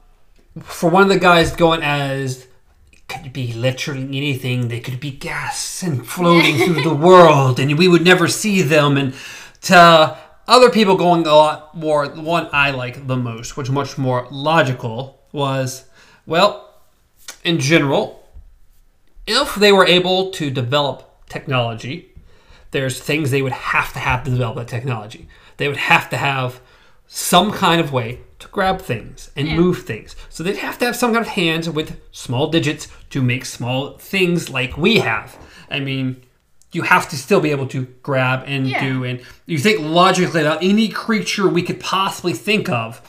for 0.62 0.90
one 0.90 1.02
of 1.02 1.08
the 1.08 1.18
guys 1.18 1.54
going 1.54 1.82
as 1.82 2.46
could 3.08 3.32
be 3.32 3.52
literally 3.52 4.02
anything. 4.02 4.68
They 4.68 4.80
could 4.80 5.00
be 5.00 5.10
gas 5.10 5.82
and 5.82 6.06
floating 6.06 6.56
through 6.56 6.82
the 6.82 6.94
world, 7.06 7.60
and 7.60 7.78
we 7.78 7.88
would 7.88 8.02
never 8.04 8.28
see 8.28 8.62
them. 8.62 8.96
And 8.96 9.14
to 9.62 10.18
other 10.48 10.70
people 10.70 10.96
going 10.96 11.26
a 11.26 11.34
lot 11.34 11.74
more, 11.76 12.08
the 12.08 12.22
one 12.22 12.48
I 12.52 12.70
like 12.70 13.06
the 13.06 13.16
most, 13.16 13.56
which 13.56 13.70
much 13.70 13.96
more 13.96 14.26
logical, 14.30 15.20
was 15.32 15.84
well, 16.24 16.74
in 17.44 17.60
general, 17.60 18.25
if 19.26 19.54
they 19.54 19.72
were 19.72 19.86
able 19.86 20.30
to 20.32 20.50
develop 20.50 21.26
technology, 21.28 22.12
there's 22.70 23.00
things 23.00 23.30
they 23.30 23.42
would 23.42 23.52
have 23.52 23.92
to 23.92 23.98
have 23.98 24.24
to 24.24 24.30
develop 24.30 24.56
that 24.56 24.68
technology. 24.68 25.28
They 25.56 25.68
would 25.68 25.76
have 25.76 26.10
to 26.10 26.16
have 26.16 26.60
some 27.06 27.52
kind 27.52 27.80
of 27.80 27.92
way 27.92 28.20
to 28.38 28.48
grab 28.48 28.80
things 28.82 29.30
and 29.36 29.48
Yeah. 29.48 29.56
move 29.56 29.82
things. 29.84 30.14
So 30.28 30.42
they'd 30.42 30.58
have 30.58 30.78
to 30.78 30.84
have 30.86 30.96
some 30.96 31.12
kind 31.14 31.24
of 31.24 31.32
hands 31.32 31.70
with 31.70 31.96
small 32.12 32.48
digits 32.48 32.88
to 33.10 33.22
make 33.22 33.44
small 33.46 33.96
things 33.98 34.50
like 34.50 34.76
we 34.76 34.96
have. 34.98 35.36
I 35.70 35.80
mean, 35.80 36.22
you 36.72 36.82
have 36.82 37.08
to 37.08 37.16
still 37.16 37.40
be 37.40 37.50
able 37.50 37.66
to 37.68 37.86
grab 38.02 38.42
and 38.46 38.68
Yeah. 38.68 38.84
do 38.84 39.04
and 39.04 39.20
you 39.46 39.58
think 39.58 39.80
logically 39.80 40.42
about 40.42 40.62
any 40.62 40.88
creature 40.88 41.48
we 41.48 41.62
could 41.62 41.80
possibly 41.80 42.34
think 42.34 42.68
of. 42.68 43.00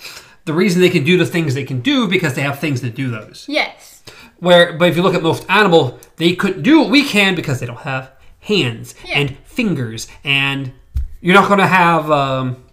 The 0.45 0.53
reason 0.53 0.79
they 0.79 0.89
can 0.89 1.03
do 1.03 1.17
the 1.17 1.25
things 1.25 1.55
they 1.55 1.65
can 1.65 1.81
do 1.81 2.07
because 2.07 2.35
they 2.35 2.41
have 2.43 2.59
things 2.59 2.79
to 2.81 2.89
do 2.89 3.09
those. 3.09 3.45
Yes. 3.49 3.96
Where, 4.39 4.73
but 4.73 4.89
if 4.89 4.95
you 4.95 5.01
look 5.03 5.15
at 5.15 5.23
most 5.23 5.45
animal, 5.49 5.99
they 6.17 6.35
couldn't 6.35 6.61
do 6.63 6.79
what 6.81 6.89
we 6.89 7.03
can 7.03 7.33
because 7.35 7.59
they 7.59 7.65
don't 7.65 7.79
have 7.79 8.11
hands 8.41 8.93
Yeah. 9.05 9.19
and 9.19 9.37
fingers, 9.45 10.07
and 10.23 10.71
you're 11.21 11.33
not 11.33 11.47
going 11.47 11.59
to 11.59 11.67
have 11.67 12.09
um, 12.11 12.63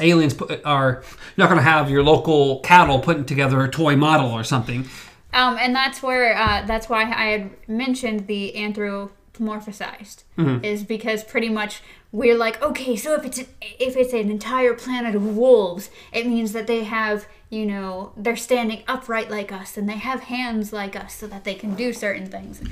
aliens 0.00 0.34
put, 0.34 0.50
or 0.66 1.02
you're 1.36 1.36
not 1.36 1.46
going 1.46 1.58
to 1.58 1.62
have 1.62 1.88
your 1.90 2.02
local 2.02 2.58
cattle 2.60 2.98
putting 2.98 3.24
together 3.24 3.62
a 3.62 3.70
toy 3.70 3.94
model 3.96 4.30
or 4.30 4.42
something. 4.44 4.88
Um, 5.32 5.56
and 5.60 5.74
that's 5.76 6.02
where 6.02 6.36
uh, 6.36 6.66
that's 6.66 6.88
why 6.88 7.02
I 7.04 7.26
had 7.26 7.50
mentioned 7.68 8.26
the 8.26 8.52
anthropomorphized 8.56 10.24
is 10.64 10.82
because 10.84 11.22
pretty 11.24 11.48
much 11.48 11.82
we're 12.12 12.36
like 12.36 12.60
okay 12.62 12.96
so 12.96 13.14
if 13.14 13.24
it's 13.24 13.38
an, 13.38 13.46
if 13.78 13.96
it's 13.96 14.12
an 14.12 14.30
entire 14.30 14.74
planet 14.74 15.14
of 15.14 15.24
wolves 15.36 15.90
it 16.12 16.26
means 16.26 16.52
that 16.52 16.66
they 16.66 16.82
have 16.84 17.26
you 17.50 17.66
know 17.66 18.12
they're 18.16 18.36
standing 18.36 18.82
upright 18.88 19.28
like 19.30 19.50
us 19.52 19.76
and 19.76 19.88
they 19.88 19.96
have 19.98 20.20
hands 20.22 20.72
like 20.72 20.94
us 20.96 21.14
so 21.14 21.26
that 21.26 21.44
they 21.44 21.54
can 21.54 21.74
do 21.74 21.92
certain 21.92 22.26
things 22.26 22.62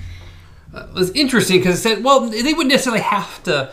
uh, 0.73 0.87
It 0.89 0.95
was 0.95 1.11
interesting 1.13 1.59
because 1.59 1.79
it 1.79 1.83
said, 1.83 2.05
well, 2.05 2.21
they 2.29 2.53
wouldn't 2.55 2.69
necessarily 2.69 3.03
have 3.03 3.43
to. 3.45 3.73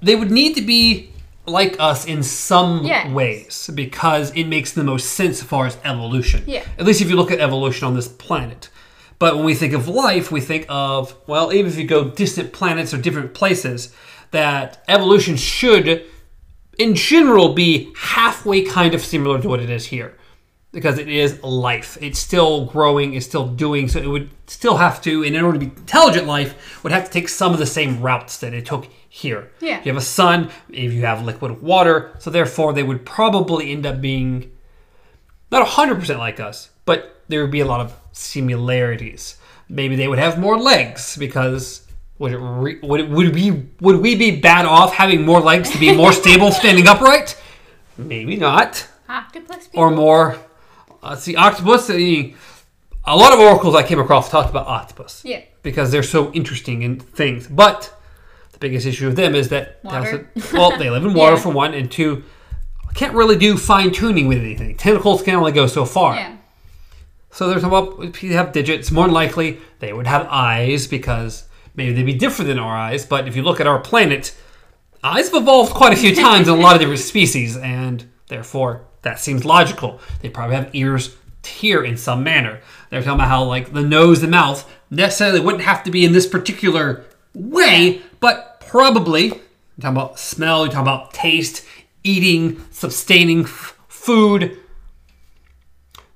They 0.00 0.14
would 0.14 0.30
need 0.30 0.54
to 0.54 0.62
be 0.62 1.10
like 1.46 1.76
us 1.80 2.04
in 2.06 2.22
some 2.22 2.84
Yes. 2.84 3.08
ways 3.12 3.70
because 3.74 4.30
it 4.32 4.44
makes 4.44 4.72
the 4.72 4.84
most 4.84 5.12
sense 5.14 5.40
as 5.42 5.46
far 5.48 5.66
as 5.66 5.76
evolution. 5.84 6.44
Yeah. 6.46 6.64
At 6.78 6.86
least 6.86 7.00
if 7.00 7.08
you 7.10 7.16
look 7.16 7.30
at 7.32 7.40
evolution 7.40 7.86
on 7.88 7.94
this 7.94 8.08
planet. 8.08 8.68
But 9.18 9.36
when 9.36 9.44
we 9.44 9.54
think 9.54 9.72
of 9.72 9.88
life, 9.88 10.30
we 10.30 10.40
think 10.40 10.66
of, 10.68 11.14
well, 11.26 11.52
even 11.52 11.70
if 11.72 11.78
you 11.78 11.86
go 11.86 12.10
distant 12.10 12.52
planets 12.52 12.92
or 12.94 12.98
different 12.98 13.32
places, 13.34 13.92
that 14.30 14.84
evolution 14.88 15.36
should, 15.36 16.04
in 16.78 16.94
general, 16.94 17.52
be 17.52 17.92
halfway 17.96 18.62
kind 18.62 18.94
of 18.94 19.00
similar 19.00 19.40
to 19.40 19.48
what 19.48 19.60
it 19.60 19.70
is 19.70 19.86
here. 19.86 20.16
Because 20.72 20.98
it 20.98 21.08
is 21.08 21.42
life. 21.42 21.96
It's 22.02 22.18
still 22.18 22.66
growing, 22.66 23.14
it's 23.14 23.24
still 23.24 23.48
doing, 23.48 23.88
so 23.88 23.98
it 23.98 24.08
would 24.08 24.28
still 24.46 24.76
have 24.76 25.00
to, 25.02 25.24
and 25.24 25.34
in 25.34 25.42
order 25.42 25.58
to 25.58 25.66
be 25.66 25.72
intelligent 25.74 26.26
life, 26.26 26.82
would 26.82 26.92
have 26.92 27.06
to 27.06 27.10
take 27.10 27.30
some 27.30 27.52
of 27.52 27.58
the 27.58 27.66
same 27.66 28.02
routes 28.02 28.38
that 28.38 28.52
it 28.52 28.66
took 28.66 28.86
here. 29.08 29.50
Yeah. 29.60 29.78
If 29.78 29.86
you 29.86 29.92
have 29.92 30.02
a 30.02 30.04
sun, 30.04 30.50
if 30.68 30.92
you 30.92 31.06
have 31.06 31.24
liquid 31.24 31.62
water, 31.62 32.14
so 32.18 32.30
therefore 32.30 32.74
they 32.74 32.82
would 32.82 33.06
probably 33.06 33.72
end 33.72 33.86
up 33.86 34.02
being 34.02 34.52
not 35.50 35.66
100% 35.66 36.18
like 36.18 36.40
us, 36.40 36.70
but 36.84 37.22
there 37.28 37.40
would 37.40 37.50
be 37.50 37.60
a 37.60 37.66
lot 37.66 37.80
of 37.80 37.98
similarities. 38.12 39.36
Maybe 39.68 39.96
they 39.96 40.08
would 40.08 40.18
have 40.18 40.38
more 40.38 40.58
legs 40.58 41.16
because 41.16 41.85
would 42.18 42.32
it 42.32 42.38
re- 42.38 42.78
would 42.82 43.00
it, 43.00 43.08
would 43.10 43.34
we 43.34 43.50
would 43.80 44.00
we 44.00 44.14
be 44.16 44.40
bad 44.40 44.64
off 44.66 44.94
having 44.94 45.24
more 45.24 45.40
legs 45.40 45.70
to 45.70 45.78
be 45.78 45.94
more 45.94 46.12
stable 46.22 46.50
standing 46.52 46.86
upright? 46.86 47.40
Maybe 47.98 48.36
not. 48.36 48.86
octopus 49.08 49.68
people 49.68 49.80
Or 49.80 49.90
more 49.90 50.38
uh, 51.02 51.16
see 51.16 51.36
octopus 51.36 51.90
a 51.90 52.34
lot 53.06 53.32
of 53.32 53.38
oracles 53.38 53.74
I 53.74 53.82
came 53.82 54.00
across 54.00 54.30
talked 54.30 54.50
about 54.50 54.66
octopus 54.66 55.22
yeah 55.24 55.42
because 55.62 55.90
they're 55.92 56.02
so 56.02 56.32
interesting 56.32 56.82
in 56.82 57.00
things. 57.00 57.46
But 57.48 57.92
the 58.52 58.58
biggest 58.58 58.86
issue 58.86 59.06
with 59.08 59.16
them 59.16 59.34
is 59.34 59.48
that 59.50 59.80
Water. 59.84 60.30
well, 60.52 60.76
they 60.78 60.88
live 60.90 61.04
in 61.04 61.12
water 61.12 61.36
Yeah. 61.36 61.42
for 61.42 61.50
one, 61.50 61.74
and 61.74 61.90
two, 61.90 62.24
can't 62.94 63.12
really 63.14 63.36
do 63.36 63.58
fine 63.58 63.92
tuning 63.92 64.26
with 64.28 64.38
anything. 64.38 64.74
Tentacles 64.76 65.22
can 65.22 65.34
only 65.34 65.52
go 65.52 65.66
so 65.66 65.84
far. 65.84 66.14
yeah 66.14 66.36
So 67.30 67.48
there's 67.48 67.64
about 67.64 68.02
if 68.02 68.22
you 68.22 68.32
have 68.34 68.52
digits, 68.52 68.90
more 68.90 69.04
than 69.04 69.12
likely 69.12 69.58
they 69.80 69.92
would 69.92 70.06
have 70.06 70.26
eyes 70.30 70.86
because 70.86 71.44
maybe 71.76 71.92
they'd 71.92 72.06
be 72.06 72.14
different 72.14 72.48
than 72.48 72.58
our 72.58 72.76
eyes. 72.76 73.04
But 73.06 73.28
if 73.28 73.36
you 73.36 73.42
look 73.42 73.60
at 73.60 73.66
our 73.66 73.78
planet, 73.78 74.36
eyes 75.02 75.30
have 75.30 75.42
evolved 75.42 75.74
quite 75.74 75.92
a 75.92 75.96
few 75.96 76.14
times 76.14 76.48
in 76.48 76.54
a 76.54 76.60
lot 76.60 76.74
of 76.74 76.80
different 76.80 77.00
species, 77.00 77.56
and 77.56 78.04
therefore 78.28 78.86
that 79.02 79.20
seems 79.20 79.44
logical. 79.44 80.00
They 80.20 80.28
probably 80.28 80.56
have 80.56 80.74
ears 80.74 81.14
here 81.44 81.84
in 81.84 81.96
some 81.96 82.24
manner. 82.24 82.60
They're 82.90 83.02
talking 83.02 83.20
about 83.20 83.28
how 83.28 83.44
like 83.44 83.72
the 83.72 83.82
nose 83.82 84.22
and 84.22 84.32
mouth 84.32 84.68
necessarily 84.90 85.40
wouldn't 85.40 85.62
have 85.62 85.84
to 85.84 85.90
be 85.90 86.04
in 86.04 86.12
this 86.12 86.26
particular 86.26 87.04
way, 87.34 88.02
but 88.20 88.60
probably 88.60 89.26
you're 89.26 89.82
talking 89.82 89.96
about 89.96 90.18
smell, 90.18 90.64
you're 90.64 90.72
talking 90.72 90.88
about 90.88 91.12
taste, 91.12 91.64
eating, 92.02 92.64
sustaining 92.70 93.44
f- 93.44 93.78
food. 93.88 94.58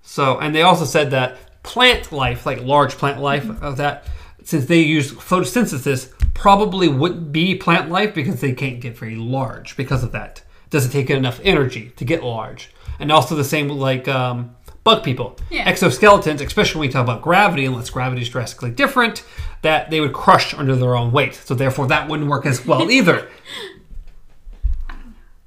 So, 0.02 0.38
and 0.38 0.54
they 0.54 0.62
also 0.62 0.84
said 0.84 1.10
that 1.10 1.62
plant 1.62 2.10
life, 2.10 2.46
like 2.46 2.62
large 2.62 2.92
plant 2.94 3.20
life, 3.20 3.48
of 3.62 3.76
that 3.76 4.06
since 4.44 4.66
they 4.66 4.80
use 4.80 5.12
photosynthesis, 5.12 6.12
probably 6.34 6.88
wouldn't 6.88 7.32
be 7.32 7.54
plant 7.54 7.90
life 7.90 8.14
because 8.14 8.40
they 8.40 8.52
can't 8.52 8.80
get 8.80 8.96
very 8.96 9.16
large 9.16 9.76
because 9.76 10.02
of 10.02 10.12
that. 10.12 10.42
It 10.64 10.70
doesn't 10.70 10.90
take 10.90 11.10
enough 11.10 11.40
energy 11.42 11.92
to 11.96 12.04
get 12.04 12.22
large. 12.22 12.70
And 12.98 13.10
also 13.10 13.34
the 13.34 13.44
same 13.44 13.68
with 13.68 13.78
like 13.78 14.08
um, 14.08 14.54
bug 14.84 15.02
people. 15.04 15.38
Yeah. 15.50 15.70
Exoskeletons, 15.70 16.40
especially 16.44 16.80
when 16.80 16.88
we 16.88 16.92
talk 16.92 17.04
about 17.04 17.22
gravity, 17.22 17.64
unless 17.64 17.90
gravity 17.90 18.22
is 18.22 18.28
drastically 18.28 18.70
different, 18.70 19.24
that 19.62 19.90
they 19.90 20.00
would 20.00 20.12
crush 20.12 20.54
under 20.54 20.76
their 20.76 20.96
own 20.96 21.12
weight. 21.12 21.34
So 21.34 21.54
therefore, 21.54 21.86
that 21.88 22.08
wouldn't 22.08 22.28
work 22.28 22.46
as 22.46 22.64
well 22.66 22.90
either. 22.90 23.28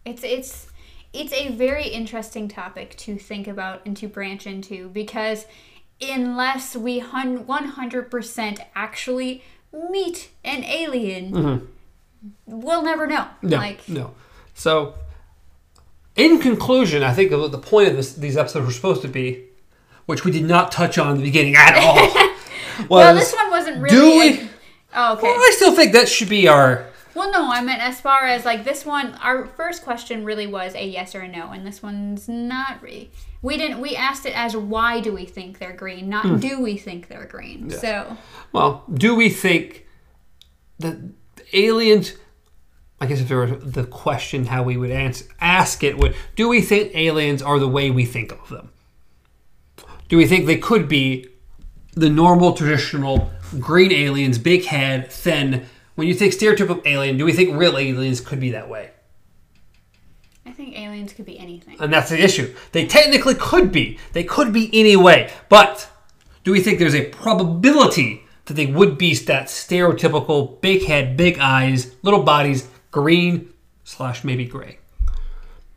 It's 0.06 0.24
it's 0.24 0.68
it's 1.14 1.32
a 1.34 1.50
very 1.50 1.88
interesting 1.88 2.48
topic 2.48 2.96
to 2.98 3.18
think 3.18 3.48
about 3.48 3.86
and 3.86 3.96
to 3.98 4.08
branch 4.08 4.48
into 4.48 4.90
because 4.90 5.46
unless 6.10 6.76
we 6.76 7.00
hun- 7.00 7.46
100% 7.46 8.60
actually 8.76 9.44
meet 9.92 10.30
an 10.44 10.64
alien, 10.64 11.68
we'll 12.46 12.84
never 12.84 13.08
know. 13.08 13.22
Mm-hmm. 13.42 13.48
No, 13.50 13.58
Like 13.58 13.90
no. 13.90 14.16
So, 14.54 14.94
in 16.16 16.40
conclusion, 16.40 17.02
I 17.04 17.14
think 17.14 17.32
the 17.32 17.58
point 17.58 17.90
of 17.90 17.96
this, 17.96 18.14
these 18.14 18.38
episodes 18.38 18.66
were 18.66 18.72
supposed 18.72 19.02
to 19.02 19.08
be, 19.08 19.46
which 20.06 20.24
we 20.24 20.32
did 20.32 20.46
not 20.46 20.72
touch 20.72 20.98
on 20.98 21.12
in 21.12 21.18
the 21.18 21.24
beginning 21.24 21.56
at 21.56 21.76
all, 21.76 21.96
well, 22.90 23.16
this 23.16 23.34
one 23.34 23.50
wasn't 23.50 23.82
really. 23.82 23.96
do 23.96 24.20
we? 24.20 24.40
a- 24.46 24.50
oh, 24.96 25.14
okay. 25.14 25.24
Well, 25.24 25.36
I 25.36 25.52
still 25.56 25.76
think 25.76 25.94
that 25.94 26.08
should 26.08 26.30
be 26.30 26.48
our. 26.48 26.86
Well, 27.16 27.32
no, 27.32 27.52
I 27.52 27.62
meant 27.62 27.82
as 27.82 28.02
far 28.02 28.26
as 28.26 28.44
like 28.46 28.64
this 28.64 28.86
one, 28.86 29.14
our 29.22 29.46
first 29.46 29.84
question 29.84 30.26
really 30.26 30.48
was 30.48 30.74
a 30.76 30.86
yes 30.86 31.14
or 31.14 31.22
a 31.22 31.28
no, 31.28 31.52
and 31.52 31.66
this 31.66 31.84
one's 31.84 32.28
not 32.28 32.82
really. 32.82 33.12
We 33.42 33.58
didn't. 33.58 33.82
We 33.82 33.96
asked 33.96 34.26
it 34.26 34.36
as 34.36 34.56
why 34.56 35.00
do 35.00 35.14
we 35.14 35.26
think 35.26 35.60
they're 35.60 35.74
green, 35.74 36.10
not 36.10 36.26
Hmm. 36.26 36.38
do 36.38 36.62
we 36.62 36.78
think 36.78 37.08
they're 37.10 37.26
green. 37.26 37.70
So 37.70 38.18
Well, 38.52 38.84
do 38.92 39.14
we 39.16 39.30
think 39.30 39.86
that 40.80 40.98
aliens? 41.54 42.14
I 43.00 43.06
guess 43.06 43.20
if 43.20 43.28
there 43.28 43.38
were 43.38 43.48
the 43.48 43.84
question, 43.84 44.46
how 44.46 44.64
we 44.64 44.78
would 44.78 44.92
answer, 44.92 45.26
ask 45.42 45.84
it 45.84 45.98
would: 45.98 46.16
Do 46.36 46.48
we 46.48 46.62
think 46.62 46.96
aliens 46.96 47.42
are 47.42 47.60
the 47.60 47.68
way 47.68 47.92
we 47.92 48.06
think 48.06 48.32
of 48.32 48.48
them? 48.50 48.70
Do 50.08 50.18
we 50.18 50.26
think 50.26 50.46
they 50.46 50.58
could 50.58 50.88
be 50.88 51.28
the 51.96 52.10
normal, 52.10 52.54
traditional 52.54 53.30
green 53.60 53.92
aliens, 53.92 54.38
big 54.38 54.66
head, 54.66 55.12
thin? 55.12 55.66
When 55.96 56.08
you 56.08 56.14
think 56.14 56.34
stereotypical 56.34 56.86
alien, 56.86 57.18
do 57.18 57.26
we 57.26 57.34
think 57.34 57.56
real 57.56 57.78
aliens 57.78 58.20
could 58.20 58.40
be 58.40 58.52
that 58.52 58.70
way? 58.70 58.92
I 60.46 60.52
think 60.52 60.78
aliens 60.78 61.14
could 61.14 61.26
be 61.26 61.40
anything. 61.40 61.78
And 61.80 61.94
that's 61.94 62.10
the 62.10 62.22
issue. 62.22 62.54
They 62.72 62.86
technically 62.86 63.36
could 63.36 63.72
be. 63.72 64.00
They 64.12 64.24
could 64.24 64.52
be 64.52 64.70
any 64.74 64.96
way. 64.96 65.32
But 65.50 65.90
do 66.44 66.52
we 66.52 66.60
think 66.60 66.80
there's 66.80 66.96
a 66.96 67.10
probability 67.10 68.24
that 68.46 68.56
they 68.56 68.66
would 68.66 68.98
be 68.98 69.16
that 69.16 69.48
stereotypical 69.48 70.60
big 70.62 70.84
head, 70.86 71.16
big 71.16 71.40
eyes, 71.40 71.96
little 72.02 72.24
bodies, 72.24 72.68
green 72.92 73.54
slash 73.84 74.24
maybe 74.24 74.46
gray? 74.46 74.80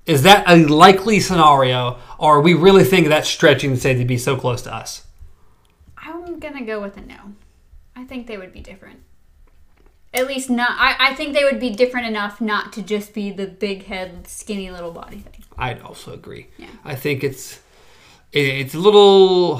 Is 0.07 0.23
that 0.23 0.49
a 0.49 0.57
likely 0.67 1.21
scenario, 1.21 1.99
or 2.19 2.37
are 2.37 2.41
we 2.41 2.55
really 2.55 2.85
think 2.85 3.09
that's 3.09 3.29
stretching 3.29 3.75
to 3.75 3.81
say 3.81 3.93
they'd 3.95 4.07
be 4.07 4.19
so 4.19 4.37
close 4.37 4.63
to 4.63 4.75
us? 4.75 5.07
I'm 5.97 6.39
gonna 6.39 6.65
go 6.65 6.81
with 6.81 6.97
a 6.97 7.01
no. 7.01 7.35
I 7.97 8.05
think 8.05 8.27
they 8.27 8.39
would 8.39 8.53
be 8.53 8.61
different. 8.61 9.01
At 10.17 10.27
least 10.27 10.49
not. 10.51 10.71
I, 10.79 11.11
I 11.11 11.15
think 11.15 11.35
they 11.35 11.45
would 11.45 11.61
be 11.61 11.71
different 11.71 12.07
enough 12.07 12.41
not 12.41 12.73
to 12.75 12.83
just 12.83 13.13
be 13.15 13.31
the 13.31 13.47
big 13.47 13.85
head, 13.85 14.27
skinny 14.27 14.71
little 14.71 14.91
body 14.93 15.19
thing. 15.19 15.45
I'd 15.59 15.81
also 15.83 16.13
agree. 16.13 16.47
Yeah. 16.59 16.69
I 16.85 16.95
think 16.95 17.23
it's 17.23 17.61
it, 18.33 18.41
it's 18.47 18.75
a 18.75 18.79
little 18.79 19.59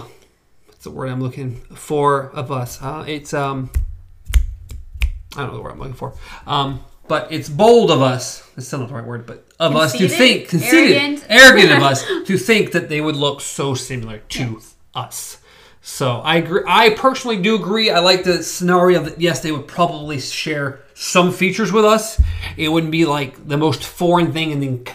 what's 0.67 0.85
the 0.85 0.91
word 0.91 1.09
I'm 1.11 1.21
looking 1.21 1.57
for 1.75 2.31
of 2.31 2.51
us. 2.51 2.81
Uh, 2.83 3.05
it's 3.07 3.33
um 3.35 3.71
I 5.37 5.41
don't 5.43 5.49
know 5.49 5.57
the 5.57 5.63
word 5.63 5.73
I'm 5.73 5.79
looking 5.79 5.95
for. 5.95 6.15
Um, 6.47 6.83
but 7.09 7.31
it's 7.31 7.49
bold 7.49 7.91
of 7.91 8.01
us. 8.03 8.49
It's 8.57 8.67
still 8.67 8.81
not 8.81 8.89
the 8.89 8.95
right 8.95 9.05
word, 9.07 9.27
but 9.27 9.47
of 9.61 9.77
us 9.77 9.93
to 9.93 10.09
think 10.09 10.49
conceited, 10.49 10.97
Arrogant? 10.97 11.27
arrogant 11.29 11.71
of 11.73 11.83
us 11.93 12.05
to 12.27 12.39
think 12.39 12.73
that 12.73 12.89
they 12.89 13.01
would 13.01 13.17
look 13.17 13.41
so 13.41 13.75
similar 13.75 14.19
to 14.19 14.53
Yes. 14.55 14.75
us. 14.95 15.39
So 15.89 16.17
I 16.17 16.39
agree. 16.39 16.63
I 16.67 16.91
personally 16.91 17.41
do 17.41 17.55
agree. 17.55 17.91
I 17.91 18.01
like 18.01 18.25
the 18.25 18.43
scenario 18.43 19.01
that 19.05 19.21
yes, 19.21 19.41
they 19.41 19.53
would 19.53 19.69
probably 19.69 20.19
share 20.19 20.81
some 20.95 21.31
features 21.31 21.71
with 21.71 21.85
us. 21.85 22.21
It 22.57 22.71
wouldn't 22.71 22.91
be 22.91 23.05
like 23.05 23.47
the 23.47 23.57
most 23.57 23.85
foreign 23.85 24.33
thing 24.33 24.51
in 24.51 24.59
the 24.59 24.93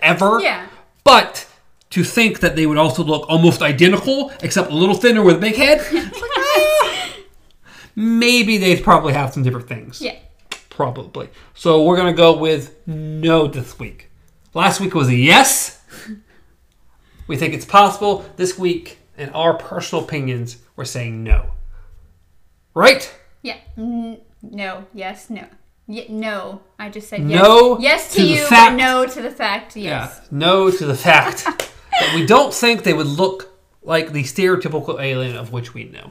ever. 0.00 0.40
Yeah. 0.40 0.68
But 1.02 1.48
to 1.90 2.04
think 2.04 2.38
that 2.40 2.54
they 2.54 2.64
would 2.64 2.78
also 2.78 3.02
look 3.02 3.28
almost 3.28 3.60
identical, 3.60 4.30
except 4.40 4.70
a 4.70 4.74
little 4.74 4.94
thinner 4.94 5.24
with 5.24 5.34
a 5.34 5.40
big 5.40 5.56
head, 5.56 5.84
ah, 5.92 7.12
maybe 7.96 8.56
they'd 8.56 8.84
probably 8.84 9.14
have 9.14 9.34
some 9.34 9.42
different 9.42 9.66
things. 9.66 10.00
Yeah. 10.00 10.16
Probably. 10.70 11.28
So 11.54 11.82
we're 11.82 11.96
gonna 11.96 12.12
go 12.12 12.38
with 12.38 12.76
no 12.86 13.48
this 13.48 13.80
week. 13.80 14.10
Last 14.54 14.80
week 14.80 14.94
was 14.94 15.08
a 15.08 15.16
yes. 15.16 15.82
We 17.26 17.36
think 17.36 17.52
it's 17.52 17.66
possible. 17.66 18.24
This 18.36 18.56
week, 18.56 18.99
in 19.20 19.28
our 19.30 19.54
personal 19.54 20.04
opinions, 20.04 20.56
we're 20.76 20.84
saying 20.84 21.22
no. 21.22 21.50
Right? 22.74 23.12
Yeah. 23.42 23.58
N- 23.76 24.20
no. 24.42 24.86
Yes. 24.94 25.30
No. 25.30 25.46
Y- 25.86 26.06
no. 26.08 26.62
I 26.78 26.88
just 26.88 27.08
said 27.08 27.20
No 27.22 27.78
yes. 27.78 28.12
To, 28.14 28.20
to 28.20 28.26
you, 28.26 28.46
but 28.48 28.74
no 28.74 29.06
to 29.06 29.22
the 29.22 29.30
fact. 29.30 29.76
Yes. 29.76 30.20
Yeah. 30.22 30.28
No 30.30 30.70
to 30.70 30.86
the 30.86 30.94
fact 30.96 31.44
that 32.00 32.14
we 32.14 32.24
don't 32.26 32.54
think 32.54 32.82
they 32.84 32.92
would 32.94 33.06
look 33.06 33.48
like 33.82 34.12
the 34.12 34.22
stereotypical 34.22 35.00
alien 35.00 35.36
of 35.36 35.52
which 35.52 35.74
we 35.74 35.84
know. 35.84 36.10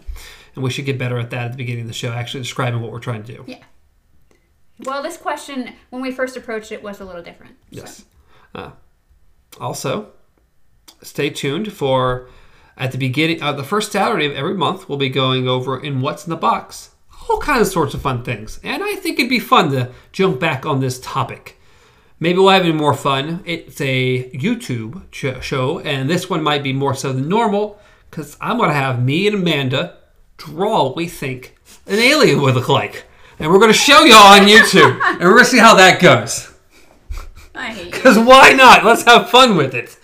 And 0.56 0.64
we 0.64 0.70
should 0.70 0.86
get 0.86 0.98
better 0.98 1.18
at 1.18 1.30
that 1.30 1.46
at 1.46 1.52
the 1.52 1.58
beginning 1.58 1.84
of 1.84 1.88
the 1.88 1.94
show, 1.94 2.12
actually 2.12 2.42
describing 2.42 2.82
what 2.82 2.92
we're 2.92 3.00
trying 3.00 3.24
to 3.24 3.34
do. 3.36 3.44
Yeah. 3.48 3.64
Well, 4.84 5.04
this 5.04 5.18
question, 5.18 5.74
when 5.90 6.02
we 6.02 6.12
first 6.12 6.38
approached 6.38 6.72
it, 6.72 6.82
was 6.82 7.00
a 7.00 7.06
little 7.06 7.22
different. 7.22 7.56
so. 7.72 7.80
Yes. 7.82 8.06
Uh, 8.56 8.72
also, 9.60 10.12
stay 11.04 11.30
tuned 11.30 11.72
for 11.72 12.30
at 12.80 12.92
the 12.94 12.98
beginning, 12.98 13.44
uh, 13.44 13.52
the 13.52 13.64
first 13.64 13.92
Saturday 13.92 14.26
of 14.26 14.34
every 14.34 14.54
month, 14.54 14.88
we'll 14.88 14.98
be 14.98 15.10
going 15.10 15.48
over 15.48 15.80
in 15.80 16.02
what's 16.02 16.26
in 16.26 16.30
the 16.30 16.38
box, 16.38 16.92
all 17.30 17.38
kinds 17.40 17.68
of 17.68 17.74
sorts 17.74 17.94
of 17.94 18.02
fun 18.02 18.24
things, 18.24 18.60
and 18.64 18.82
I 18.84 18.96
think 18.96 19.20
it'd 19.20 19.30
be 19.30 19.40
fun 19.40 19.72
to 19.72 19.92
jump 20.12 20.40
back 20.40 20.66
on 20.66 20.80
this 20.80 21.00
topic. 21.00 21.60
Maybe 22.22 22.40
we'll 22.40 22.50
have 22.50 22.66
even 22.66 22.78
more 22.78 22.94
fun. 22.94 23.44
It's 23.46 23.80
a 23.82 24.30
YouTube 24.32 25.04
ch- 25.12 25.44
show, 25.44 25.80
and 25.80 26.10
this 26.10 26.30
one 26.30 26.42
might 26.42 26.64
be 26.64 26.74
more 26.74 26.96
so 26.96 27.14
than 27.14 27.30
normal 27.30 27.80
because 28.10 28.38
I'm 28.42 28.58
going 28.58 28.70
to 28.70 28.76
have 28.76 29.04
me 29.04 29.28
and 29.28 29.38
Amanda 29.38 29.98
draw 30.38 30.86
what 30.86 30.96
we 30.96 31.08
think 31.08 31.58
an 31.86 32.00
alien 32.00 32.42
would 32.42 32.56
look 32.56 32.70
like. 32.70 33.06
And 33.38 33.52
we're 33.52 33.60
going 33.60 33.72
to 33.72 33.78
show 33.78 34.04
y'all 34.04 34.40
on 34.40 34.48
YouTube, 34.48 35.00
and 35.06 35.20
we're 35.20 35.32
going 35.32 35.46
to 35.46 35.50
see 35.50 35.60
how 35.60 35.76
that 35.76 36.02
goes. 36.02 36.54
I 37.56 37.68
hate 37.68 37.86
you. 37.86 37.92
Because 37.92 38.18
why 38.18 38.54
not? 38.54 38.86
Let's 38.86 39.04
have 39.04 39.30
fun 39.30 39.58
with 39.58 39.76
it. 39.76 39.99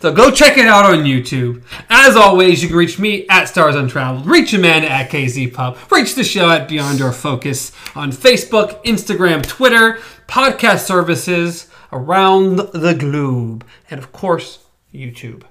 So 0.00 0.12
go 0.12 0.30
check 0.30 0.56
it 0.56 0.66
out 0.66 0.84
on 0.84 1.04
YouTube. 1.04 1.62
As 1.88 2.16
always, 2.16 2.62
you 2.62 2.68
can 2.68 2.76
reach 2.76 2.98
me 2.98 3.26
at 3.28 3.48
Stars 3.48 3.74
Untraveled, 3.74 4.26
reach 4.26 4.54
Amanda 4.54 4.90
at 4.90 5.10
KZ 5.10 5.52
Pub, 5.52 5.76
reach 5.90 6.14
the 6.14 6.24
show 6.24 6.50
at 6.50 6.68
Beyond 6.68 7.02
Our 7.02 7.12
Focus 7.12 7.72
on 7.94 8.12
Facebook, 8.12 8.82
Instagram, 8.84 9.46
Twitter, 9.46 9.98
podcast 10.28 10.86
services 10.86 11.68
around 11.92 12.56
the 12.72 12.94
globe, 12.94 13.66
and 13.90 13.98
of 13.98 14.12
course, 14.12 14.60
YouTube. 14.94 15.42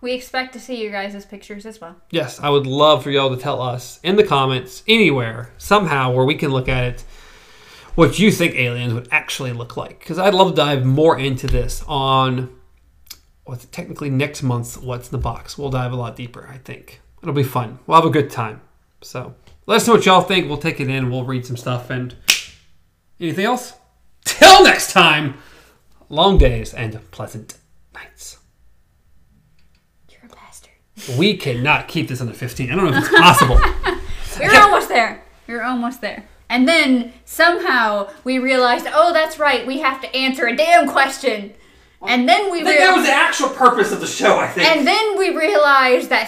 We 0.00 0.14
expect 0.14 0.52
to 0.54 0.60
see 0.60 0.82
you 0.82 0.90
guys' 0.90 1.24
pictures 1.24 1.64
as 1.64 1.80
well. 1.80 1.94
Yes, 2.10 2.40
I 2.40 2.48
would 2.48 2.66
love 2.66 3.04
for 3.04 3.10
y'all 3.10 3.30
to 3.30 3.40
tell 3.40 3.62
us 3.62 4.00
in 4.02 4.16
the 4.16 4.24
comments, 4.24 4.82
anywhere, 4.88 5.52
somehow, 5.58 6.12
where 6.12 6.24
we 6.24 6.34
can 6.34 6.50
look 6.50 6.68
at 6.68 6.84
it, 6.84 7.04
what 7.94 8.18
you 8.18 8.32
think 8.32 8.56
aliens 8.56 8.94
would 8.94 9.06
actually 9.12 9.52
look 9.52 9.76
like. 9.76 10.00
Because 10.00 10.18
I'd 10.18 10.34
love 10.34 10.50
to 10.50 10.56
dive 10.56 10.84
more 10.84 11.16
into 11.16 11.46
this 11.46 11.84
on 11.86 12.52
what's 13.44 13.64
technically 13.66 14.10
next 14.10 14.42
month's 14.42 14.76
What's 14.78 15.08
in 15.08 15.12
the 15.12 15.22
Box. 15.22 15.58
We'll 15.58 15.70
dive 15.70 15.92
a 15.92 15.96
lot 15.96 16.16
deeper, 16.16 16.48
I 16.48 16.58
think. 16.58 17.00
It'll 17.22 17.34
be 17.34 17.42
fun. 17.42 17.78
We'll 17.86 17.96
have 17.96 18.06
a 18.08 18.10
good 18.10 18.30
time. 18.30 18.60
So 19.02 19.34
let 19.66 19.76
us 19.76 19.86
know 19.86 19.94
what 19.94 20.06
y'all 20.06 20.22
think. 20.22 20.48
We'll 20.48 20.58
take 20.58 20.80
it 20.80 20.88
in. 20.88 21.10
We'll 21.10 21.24
read 21.24 21.46
some 21.46 21.56
stuff. 21.56 21.90
And 21.90 22.14
anything 23.20 23.44
else? 23.44 23.74
Till 24.24 24.64
next 24.64 24.92
time, 24.92 25.38
long 26.08 26.38
days 26.38 26.74
and 26.74 26.98
pleasant 27.10 27.58
nights. 27.94 28.38
You're 30.10 30.30
a 30.30 30.34
bastard. 30.34 30.72
We 31.18 31.36
cannot 31.36 31.88
keep 31.88 32.08
this 32.08 32.20
under 32.20 32.34
15. 32.34 32.70
I 32.70 32.76
don't 32.76 32.90
know 32.90 32.96
if 32.96 33.04
it's 33.04 33.08
possible. 33.18 33.60
We're 34.40 34.60
almost 34.60 34.88
there. 34.88 35.24
We're 35.46 35.62
almost 35.62 36.00
there. 36.00 36.28
And 36.48 36.68
then 36.68 37.12
somehow 37.24 38.10
we 38.24 38.38
realized, 38.38 38.86
oh, 38.92 39.12
that's 39.12 39.38
right, 39.38 39.66
we 39.66 39.78
have 39.80 40.00
to 40.02 40.14
answer 40.14 40.46
a 40.46 40.56
damn 40.56 40.86
question. 40.86 41.54
And 42.04 42.28
then 42.28 42.50
we 42.50 42.60
I 42.60 42.64
think 42.64 42.78
that 42.80 42.96
was 42.96 43.06
realized, 43.06 43.08
the 43.08 43.14
actual 43.14 43.48
purpose 43.50 43.92
of 43.92 44.00
the 44.00 44.06
show, 44.06 44.36
I 44.38 44.48
think. 44.48 44.68
and 44.68 44.86
then 44.86 45.16
we 45.18 45.34
realized 45.36 46.08
that 46.10 46.20